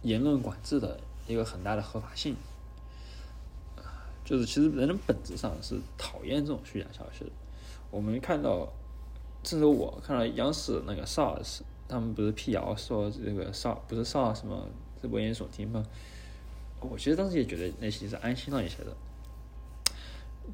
[0.00, 2.34] 言论管制的一个很大的合法性。
[4.24, 7.30] 就是其实人的本质上是讨厌这种虚假消息的。
[7.90, 8.72] 我们看到，
[9.42, 14.68] 甚至我看到央视那个 SARS，他们不是辟谣说这个 SARS 不是 SARS 什么
[15.00, 15.84] 是危言耸听吗？
[16.80, 18.96] 我其实当时也觉得内心是安心了一些的。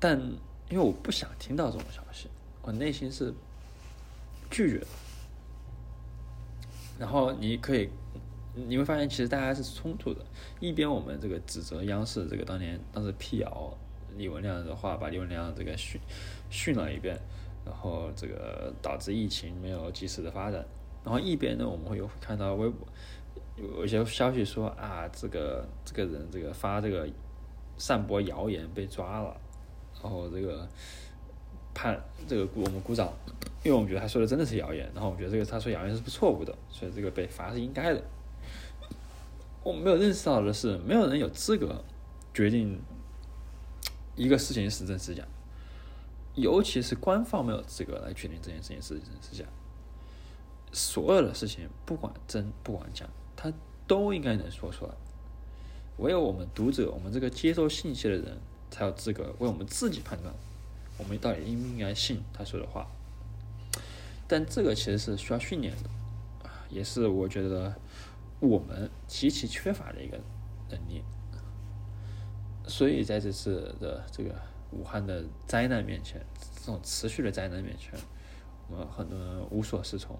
[0.00, 0.20] 但
[0.70, 2.28] 因为我不想听到这种消息，
[2.62, 3.32] 我内心是
[4.50, 4.86] 拒绝的。
[6.98, 7.88] 然后你可以。
[8.54, 10.24] 你会发现，其实大家是冲突的。
[10.60, 13.72] 一边我们这个指责央视这个当年当时辟谣
[14.16, 16.00] 李文亮的话，把李文亮这个训
[16.50, 17.16] 训了一遍，
[17.64, 20.64] 然后这个导致疫情没有及时的发展。
[21.04, 22.86] 然后一边呢，我们会有看到微博
[23.56, 27.08] 有一些消息说啊，这个这个人这个发这个
[27.76, 29.36] 散播谣言被抓了，
[30.02, 30.68] 然后这个
[31.72, 33.12] 判这个我们鼓掌，
[33.62, 38.02] 因为我们觉得他说的真的是谣言，然后我们觉得这个他说谣言是不错误的，所以这个被罚是应该的。
[39.64, 41.84] 我们没有认识到的是，没有人有资格
[42.32, 42.80] 决定
[44.16, 45.22] 一个事情是真是假，
[46.34, 49.44] 尤其是官方没有资格来决定这件事情是真是假。
[50.72, 53.06] 所有的事情，不管真不管假，
[53.36, 53.52] 他
[53.86, 54.92] 都应该能说出来。
[55.98, 58.38] 唯有我们读者，我们这个接收信息的人，
[58.70, 60.32] 才有资格为我们自己判断，
[60.96, 62.86] 我们到底应不应该信他说的话。
[64.26, 65.90] 但这个其实是需要训练的，
[66.70, 67.74] 也是我觉得。
[68.40, 70.18] 我们极其缺乏的一个
[70.70, 71.02] 能力，
[72.66, 74.32] 所以在这次的这个
[74.70, 76.24] 武汉的灾难面前，
[76.60, 77.92] 这种持续的灾难面前，
[78.68, 80.16] 我们很多人无所适从，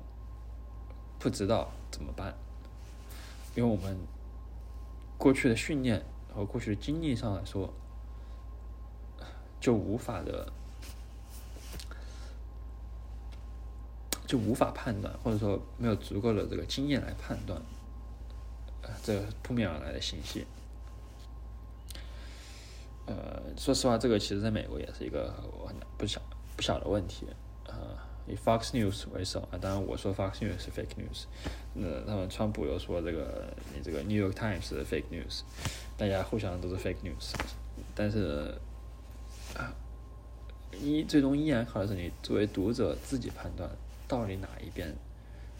[1.19, 2.35] 不知道怎么办，
[3.55, 3.97] 因为我们
[5.17, 6.05] 过去的训练
[6.35, 7.73] 和过去的经历上来说，
[9.61, 10.53] 就无法的，
[14.27, 17.63] 就无法判断，或者说没有足够的这个经验来判断。
[19.03, 20.47] 这扑面而来的信息，
[23.07, 25.33] 呃说实话，这个其实在美国也是一个
[25.67, 26.21] 很不小
[26.57, 27.27] 不小的问题。
[27.67, 27.75] 呃，
[28.27, 31.25] 以 Fox News 为首啊，当然我说 Fox News 是 fake news，
[31.75, 35.43] 那他们川普又说这个你这个 New York Times 是 fake news，
[35.97, 37.35] 大家互相都是 fake news，
[37.95, 38.55] 但是
[39.55, 39.75] 啊，
[40.73, 43.69] 一最终依然靠的是你作为读者自己判断
[44.07, 44.95] 到底哪一边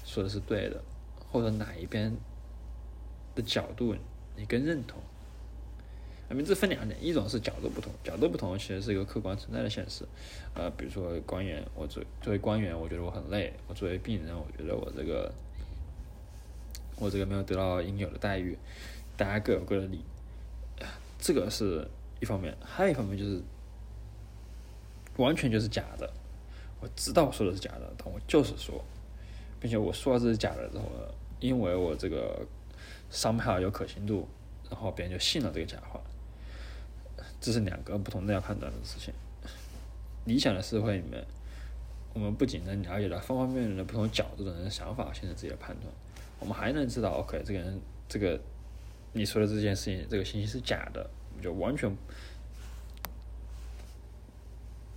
[0.05, 0.83] 说的是对的，
[1.31, 2.11] 或者哪一边
[3.39, 3.95] 的角度
[4.37, 5.01] 你更认同。
[6.29, 10.05] 啊，这分两点，一种是角度不同，角度不同其实是一个客观存在的现实。
[10.55, 15.33] 呃，比如说官员，我作作为官员，我觉得我很累；我作为病人，我觉得我这个
[16.99, 18.59] 我这个没有得到应有的待遇。
[19.17, 20.05] 大家各有各的理，
[21.19, 21.89] 这个是
[22.21, 23.41] 一方面，还有一方面就是
[25.17, 26.13] 完全就是假的。
[26.81, 28.85] 我知道我说的是假的，但我就是说，
[29.59, 32.47] 并且我说这是假的之后呢，因为我这个
[33.11, 34.29] 商票有可信度，
[34.71, 36.01] 然后别人就信了这个假话。
[37.41, 39.15] 这是两个不同的要判断的事情。
[40.25, 41.25] 理想的社会里面，
[42.13, 45.87] 我们不仅能了解到方方面面的不同角度的人的想法，形成自己的判断，
[46.41, 48.39] 我们还能知道，OK，这个人，这个
[49.13, 51.09] 你说的这件事情，这个信息是假的，
[51.43, 51.97] 就完全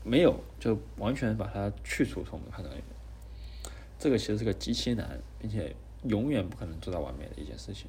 [0.04, 3.72] 没有，就完全把它去除从我们的判断里面。
[4.00, 7.86] 这个其实是个极其难，并且永远不可能做到完美的一件事情，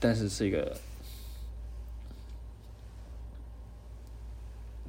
[0.00, 0.76] 但是是一个。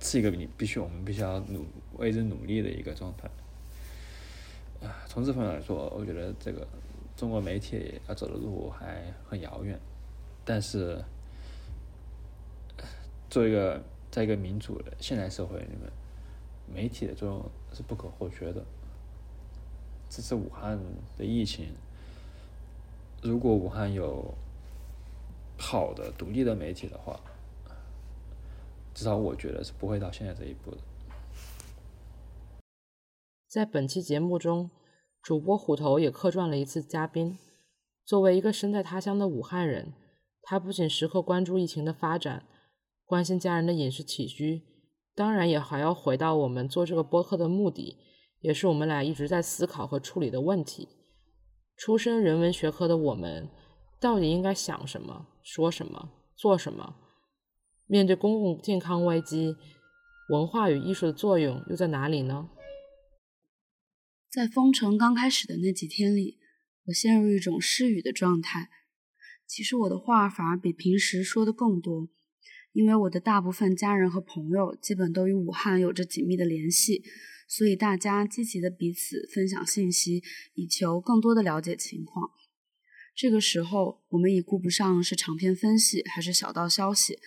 [0.04, 1.64] 是一个你必须我们必须要努
[1.98, 3.30] 为之努力的一个状态
[4.86, 5.06] 啊！
[5.08, 6.68] 从这方面来说，我觉得这个
[7.16, 9.80] 中国媒体要走的路还很遥远。
[10.44, 11.00] 但是，
[13.30, 15.92] 做一个在一个民主的现代社会里面，
[16.68, 18.66] 媒体的作用是不可或缺的。
[20.10, 20.80] 这次武汉
[21.16, 21.76] 的疫情，
[23.22, 24.34] 如果武汉有
[25.62, 27.20] 好的独立的媒体的话。
[28.94, 30.78] 至少我觉得是不会到现在这一步的。
[33.48, 34.70] 在本期节目中，
[35.22, 37.38] 主播虎头也客串了一次嘉宾。
[38.04, 39.94] 作为一个身在他乡的武汉人，
[40.42, 42.46] 他不仅时刻关注疫情的发展，
[43.06, 44.64] 关心家人的饮食起居，
[45.16, 47.98] 当然也还要回到我们做这个播客的目的，
[48.40, 50.90] 也是我们俩一直在思考和处理的问题。
[51.78, 53.48] 出身人文学科的我们，
[54.00, 56.96] 到底应该想什么、说什么、做什么？
[57.88, 59.56] 面对公共健康危机，
[60.30, 62.50] 文化与艺术的作用又在哪里呢？
[64.30, 66.38] 在封城刚开始的那几天里，
[66.86, 68.70] 我陷入一种失语的状态。
[69.46, 72.08] 其实我的话反而比平时说的更多，
[72.72, 77.04] 因为我的大部分家人和朋友基本都与武汉有着紧密的联系，
[77.50, 80.24] 所以大家积极的彼此分享信息，
[80.54, 82.32] 以求更多的了解情况。
[83.22, 87.20] 这个时候，我们已顾不上是长篇分析还是小道消息。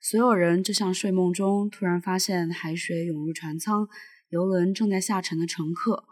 [0.00, 3.88] 所有人就像睡梦中突然发现海水涌入船舱，
[4.30, 6.08] 游轮正在下沉的乘客，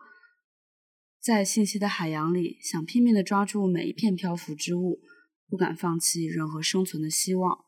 [1.20, 5.00] 在信息的海洋里，想拼命地抓住每一片漂浮之物，
[5.48, 7.64] 不敢放弃任何生存的希望。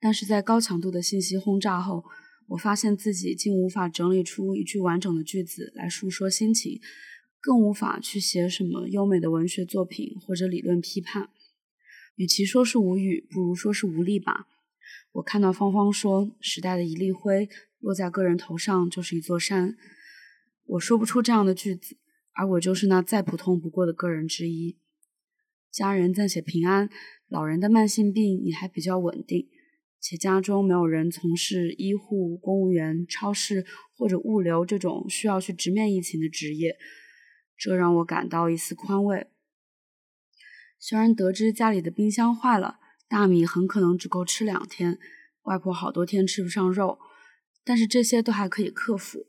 [0.00, 2.04] 但是在高强度的信息轰炸后，
[2.48, 6.80] 我发现自己竟无法整理出一句完整的句子来述说心情，
[7.44, 11.28] 更无法去写什么优美的文学作品或者理论批判。
[12.14, 14.46] 与其说是无语，不如说是无力吧。
[15.12, 19.76] 我看到芳芳说：“时代的一粒灰落在个人头上就是一座山。”
[20.64, 21.98] 我说不出这样的句子，
[22.32, 24.78] 而我就是那再普通不过的个人之一。
[25.70, 26.88] 家人暂且平安，
[27.28, 29.48] 老人的慢性病也还比较稳定，
[30.00, 36.78] 且家中没有人从事医护、公务员、超市或者物流这种需要去直面疫情的职业，
[37.56, 39.28] 这让我感到一丝宽慰。
[40.78, 42.78] 虽然得知家里的冰箱坏了，
[43.08, 44.98] 大米很可能只够吃两天，
[45.42, 46.98] 外婆好多天吃不上肉，
[47.64, 49.26] 但是这些都还可以克服。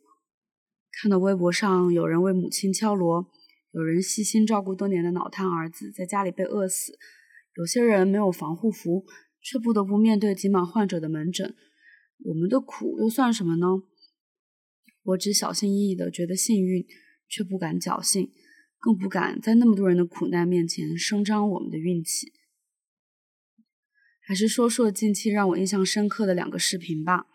[0.92, 3.32] 看到微博上有人为母亲敲锣，
[3.72, 6.98] 有人细心照顾多年的脑瘫儿子在家里被饿死，
[7.56, 9.06] 有些人没有防护服，
[9.42, 11.56] 却不得不面对挤满患者的门诊。
[12.24, 13.84] 我们的苦又算什么呢？
[15.04, 16.86] 我只小心翼翼地觉得幸运，
[17.28, 18.32] 却不敢侥幸。
[18.78, 22.34] 更不敢在那么多人的苦难面前声张我们的运气。
[24.22, 27.26] 还是说说近期让我印象深刻的两个视频吧。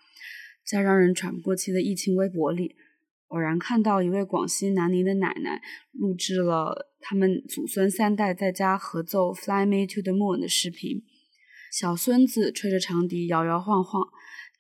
[0.65, 2.77] 在让人喘不过气的疫情微博里，
[3.29, 5.61] 偶然看到一位广西南宁的奶奶
[5.91, 11.03] 录制了他们祖孙三代在家合奏《Fly Me to the Moon》的视频。
[11.73, 14.09] 小孙子吹着长笛摇摇晃晃，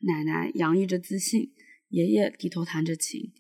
[0.01, 1.53] 奶奶洋溢着自信，
[1.91, 3.33] 爷爷低头弹着琴。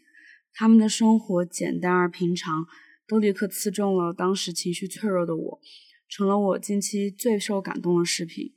[0.52, 2.66] 他们的生活简单而平常。
[3.08, 5.60] 都立刻刺中了当时情绪脆弱的我，
[6.08, 8.52] 成了我近期最受感动的视频。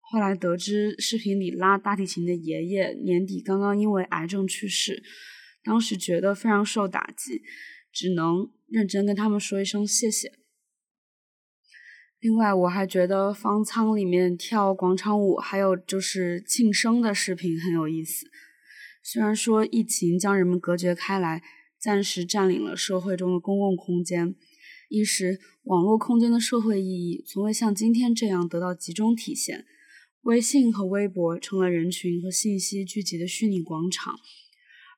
[0.00, 5.00] 后来得知视频里拉大提琴的爷爷年底刚刚因为癌症去世，
[5.62, 7.40] 当时觉得非常受打击，
[7.92, 10.32] 只能认真跟他们说一声谢谢。
[12.18, 18.26] 另外，我还觉得方舱里面跳广场舞，还有就是庆生的视频很有意思。
[19.02, 21.42] 虽然说疫情将人们隔绝开来，
[21.78, 24.34] 暂时占领了社会中的公共空间，
[24.88, 29.64] 一时网络空间的社会意义从未像今天这样得到集中体现。
[30.22, 34.18] 微信和微博成了人群和信息聚集的虚拟广场，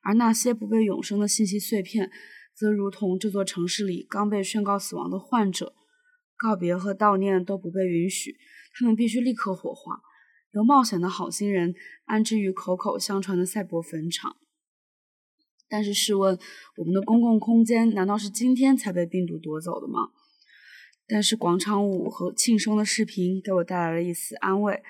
[0.03, 2.11] 而那些不被永生的信息碎片，
[2.55, 5.74] 则如同这座城市里刚被宣告死亡的患者。
[6.36, 8.38] 告别和悼念都不被允许，
[8.74, 10.01] 他们必须立刻火化，
[10.53, 11.74] 由冒险的好心人
[12.05, 14.36] 安置于口口相传的赛博坟场。
[15.68, 16.36] 但是试问，
[16.76, 20.11] 我们的公共空间难道是今天才被病毒夺走的吗？
[21.07, 24.82] 但是广场舞和庆生的视频给我带来了一丝安慰，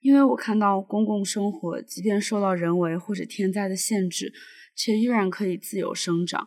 [0.00, 4.32] 因为我看到公共生活即便受到人为或者天灾的限制，
[4.76, 6.46] 却依然可以自由生长。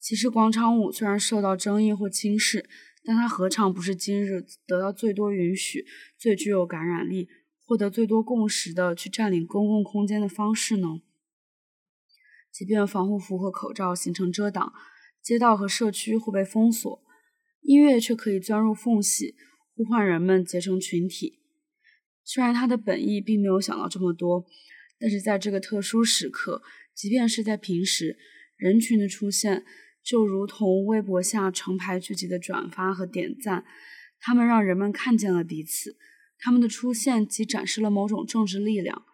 [0.00, 2.68] 其实广场舞虽然受到争议或轻视，
[3.04, 5.84] 但它何尝不是今日得到最多允许、
[6.16, 7.28] 最具有感染力、
[7.64, 11.02] 获得最多共识的去占领公共空间的方式呢？
[12.52, 14.72] 即便防护服和口罩形成遮挡，
[15.20, 17.02] 街道和社区会被封锁，
[17.62, 19.34] 音乐却可以钻入缝隙，
[19.74, 21.40] 呼唤人们结成群体。
[22.22, 24.46] 虽然他的本意并没有想到这么多，
[25.00, 26.62] 但是在这个特殊时刻，
[26.94, 28.16] 即便是在平时，
[28.56, 29.64] 人群的出现。
[30.04, 33.64] 就如同微博下成排聚集的转发和点赞，
[34.18, 35.96] 他们让人们看见了彼此。
[36.38, 39.04] 他们的出现即展示了某种政治力量。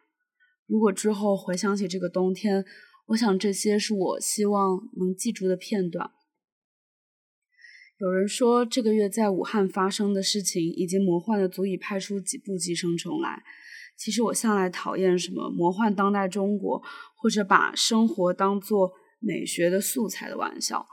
[0.67, 2.65] 如果之后回想起这个冬天，
[3.09, 6.11] 我想这些是我希望能记住的片段。
[7.99, 13.43] 有人说，这个月在武汉发生的事情已经魔幻的足以拍出几部《寄生虫》来。
[13.99, 16.83] 其实我向来讨厌什么魔幻当代中国，
[17.17, 18.93] 或者把生活当做。
[19.19, 20.87] 美学的素材的玩笑，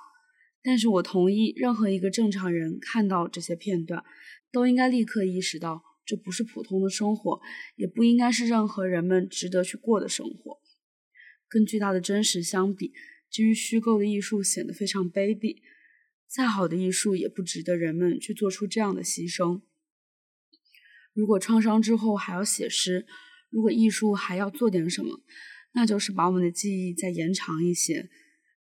[0.64, 4.04] 但是我同意，任何一个正常人看到这些片段，
[4.52, 7.40] 都应该立刻意识到，这不是普通的生活，
[7.76, 10.60] 也不应该是任何人们值得去过的生活。
[11.48, 12.92] 跟巨大的真实相比，
[13.30, 15.62] 基于虚构的艺术显得非常卑鄙。
[16.28, 19.62] 再好的艺术也不值得人们去做出这样的牺牲。
[21.14, 23.06] 如果创伤之后还要写诗，
[23.50, 25.22] 如果艺术还要做点什么？
[25.76, 28.10] 那就是把我们的记忆再延长一些。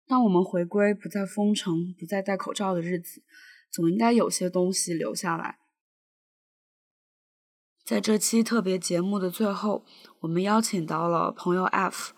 [0.07, 3.21] 当我们回归不再封城、不再戴口罩的日子，
[3.69, 5.59] 总应该有些东西留下来。
[7.83, 9.85] 在这期特别节目的最后，
[10.21, 12.13] 我们邀请到了朋友 F。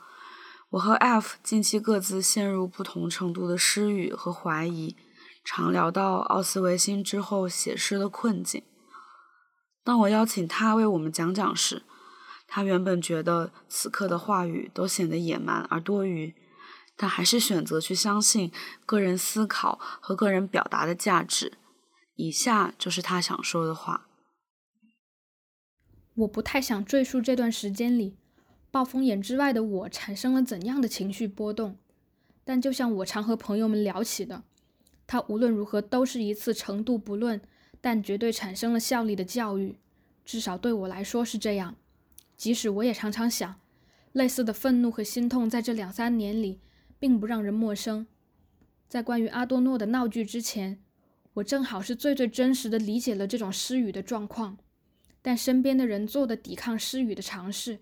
[0.72, 4.96] 我和 F 近期各自陷入不同程度的失语和怀疑，
[5.44, 8.64] 常聊到奥斯维辛之后写诗的困境。
[9.84, 11.84] 当我邀请他为我们讲讲时，
[12.56, 16.36] 他原本觉得此刻的话语都显得野蛮而多余，
[16.96, 18.52] 但还是选择去相信
[18.86, 21.54] 个人思考和个人表达的价值。
[22.14, 24.08] 以下就是他想说的话。
[26.14, 28.18] 我不太想赘述这段时间里，
[28.70, 31.80] 暴风眼之外的我产生了怎样的情绪波动，
[32.46, 34.44] 但就像我常和朋友们聊起的，
[35.08, 37.42] 它无论如何都是一次程度不论，
[37.82, 39.80] 但绝对产生了效力的教育，
[40.24, 41.76] 至少对我来说是这样。
[42.36, 43.60] 即使我也常常想，
[44.12, 46.60] 类似的愤怒和心痛在这两三年里
[47.00, 48.08] 并不让人陌生。
[48.88, 50.84] 在关于阿多诺的闹剧之前，
[51.36, 54.58] 我正好是最最真实的理解了这种失语的状况。
[55.22, 57.80] 但身边的人做的抵抗失语的尝试，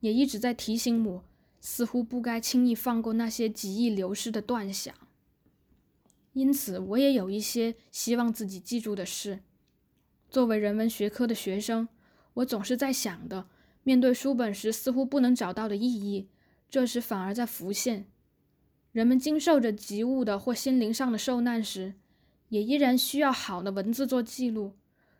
[0.00, 1.24] 也一直在提醒我，
[1.60, 4.94] 似乎不该轻易放过那些极易流失的断想。
[6.34, 9.40] 因此，我也有一些希望自己记住的事。
[10.28, 11.88] 作为人文学科的学生，
[12.34, 13.48] 我总是在想的。
[13.84, 16.28] 面对书本时似乎不能找到的意义，
[16.70, 18.06] 这时反而在浮现。
[18.92, 21.94] 人们经受着极物的或心灵上的受难时，
[22.50, 24.74] 也依然需要好的文字做记录。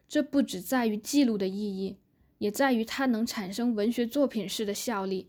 [0.08, 1.96] 这不只在于记录的意义，
[2.38, 5.28] 也在于它能产生文学作品式的效力。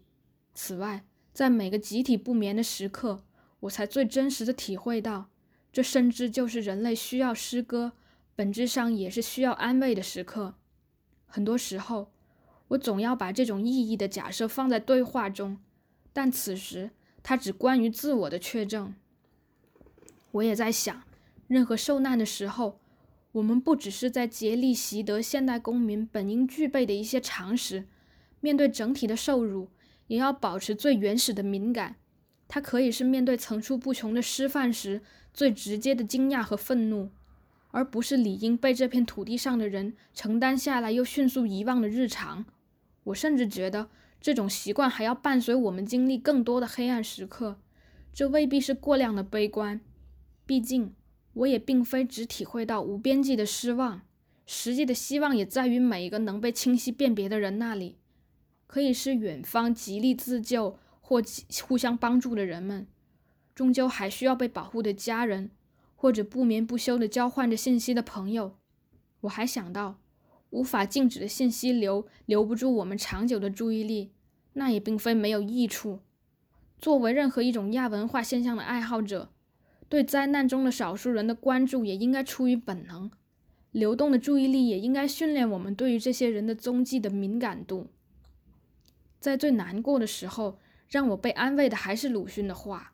[0.53, 1.03] 此外，
[1.33, 3.23] 在每个集体不眠的时刻，
[3.61, 5.29] 我才最真实的体会到，
[5.71, 7.93] 这甚至就是人类需要诗歌，
[8.35, 10.53] 本质上也是需要安慰的时刻。
[11.25, 12.12] 很多时候。
[12.69, 15.57] 我总要把这种意义的假设放在对话中，
[16.11, 16.91] 但此时
[17.21, 18.93] 它只关于自我的确证。
[20.31, 21.03] 我也在想，
[21.47, 22.79] 任何受难的时候，
[23.33, 27.85] 我们不只是在竭力习得现代公民本应具备的一些常识，
[28.39, 29.69] 面对整体的受辱，
[30.07, 31.97] 也要保持最原始的敏感。
[32.47, 35.01] 它可以是面对层出不穷的失范时
[35.33, 37.09] 最直接的惊讶和愤怒，
[37.73, 42.45] 而不是理应被这片土地上的人承担下来又迅速遗忘的日常。
[43.05, 43.89] 我甚至觉得
[44.21, 47.59] 这种习惯还要伴随我们经历更多的黑暗时刻，
[48.13, 49.81] 这未必是过量的悲观。
[50.45, 50.93] 毕竟，
[51.33, 54.01] 我也并非只体会到无边际的失望，
[54.45, 57.97] 实际的希望也在于每一个能被清晰辨别的人那里，
[58.67, 61.19] 可以是远方极力自救或
[61.63, 62.85] 互相帮助的人们，
[63.55, 65.49] 终究还需要被保护的家人，
[66.03, 68.57] 或者不眠不休地交换着信息的朋友。
[69.21, 70.01] 我还想到，
[70.49, 74.11] 无法静止的信息流留不住我们长久的注意力，
[74.51, 76.01] 那也并非没有益处。
[76.77, 79.29] 作为任何一种亚文化现象的爱好者。
[79.87, 83.09] 对灾难中的少数人的关注也应该出于本能，
[83.71, 87.87] 流动的注意力也应该训练我们对于这些人的踪迹的敏感度。
[89.21, 92.91] 在最难过的时候，让我被安慰的还是鲁迅的话：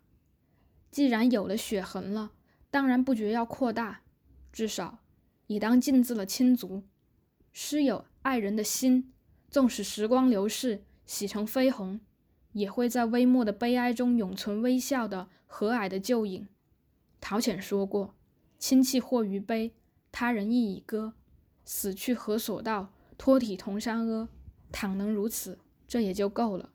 [0.91, 2.33] 既然有了血痕了，
[2.71, 4.01] 当然不觉要扩大，
[4.51, 4.99] 至少
[5.47, 6.83] 已当尽自了亲族。
[7.51, 9.11] 师友爱人的心，
[9.49, 11.99] 纵使时光流逝，洗成绯红，
[12.53, 16.47] 也会在微末的悲哀中永存微笑的和蔼的旧影。
[17.19, 18.15] 陶潜说过
[18.59, 19.73] ：“亲戚或于悲，
[20.11, 21.13] 他人亦已歌。
[21.65, 22.93] 死去何所道？
[23.17, 24.29] 托体同山阿。
[24.71, 25.57] 倘能如此，
[25.87, 26.69] 这也就够了。”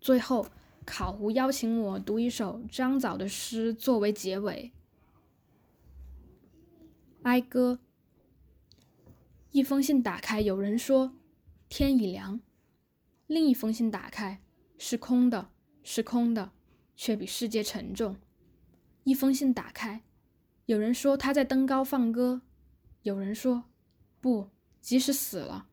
[0.00, 0.46] 最后，
[0.86, 4.72] 考胡邀请我读一首张枣的诗作为结尾，
[7.24, 7.80] 《哀歌》。
[9.50, 11.12] 一封信打开，有人说
[11.68, 12.38] 天已凉；
[13.26, 14.40] 另一封信打开，
[14.78, 15.50] 是空的，
[15.82, 16.52] 是空的，
[16.94, 18.16] 却比世界沉重。
[19.02, 20.02] 一封信打开，
[20.66, 22.42] 有人说他在登高放歌，
[23.02, 23.64] 有人说
[24.20, 25.66] 不，即使死了，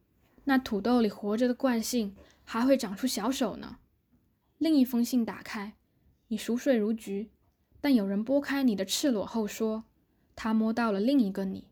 [0.46, 3.78] 那土豆里活着的惯性还会长出小手呢。
[4.64, 5.74] 另一封信打开，
[6.30, 7.32] 你熟睡如菊，
[7.82, 9.84] 但有人拨开你的赤裸后说，
[10.38, 11.68] 他摸到了另一个你。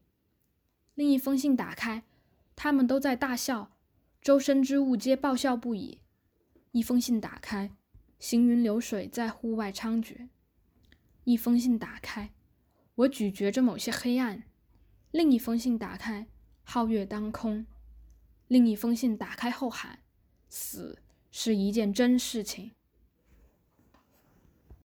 [0.95, 2.03] 另一封信打开，
[2.53, 3.71] 他们都在大笑，
[4.21, 5.99] 周身之物皆爆笑不已。
[6.73, 7.71] 一封信打开，
[8.19, 10.27] 行云流水在户外猖獗。
[11.23, 12.33] 一封信打开，
[12.95, 14.41] 我咀嚼着某些黑暗；
[15.11, 16.27] 另一封信打开，
[16.65, 17.65] 皓月当空；
[18.49, 19.99] 另一封信打开后喊
[20.49, 20.99] ：“死
[21.31, 22.71] 是一件真事情。”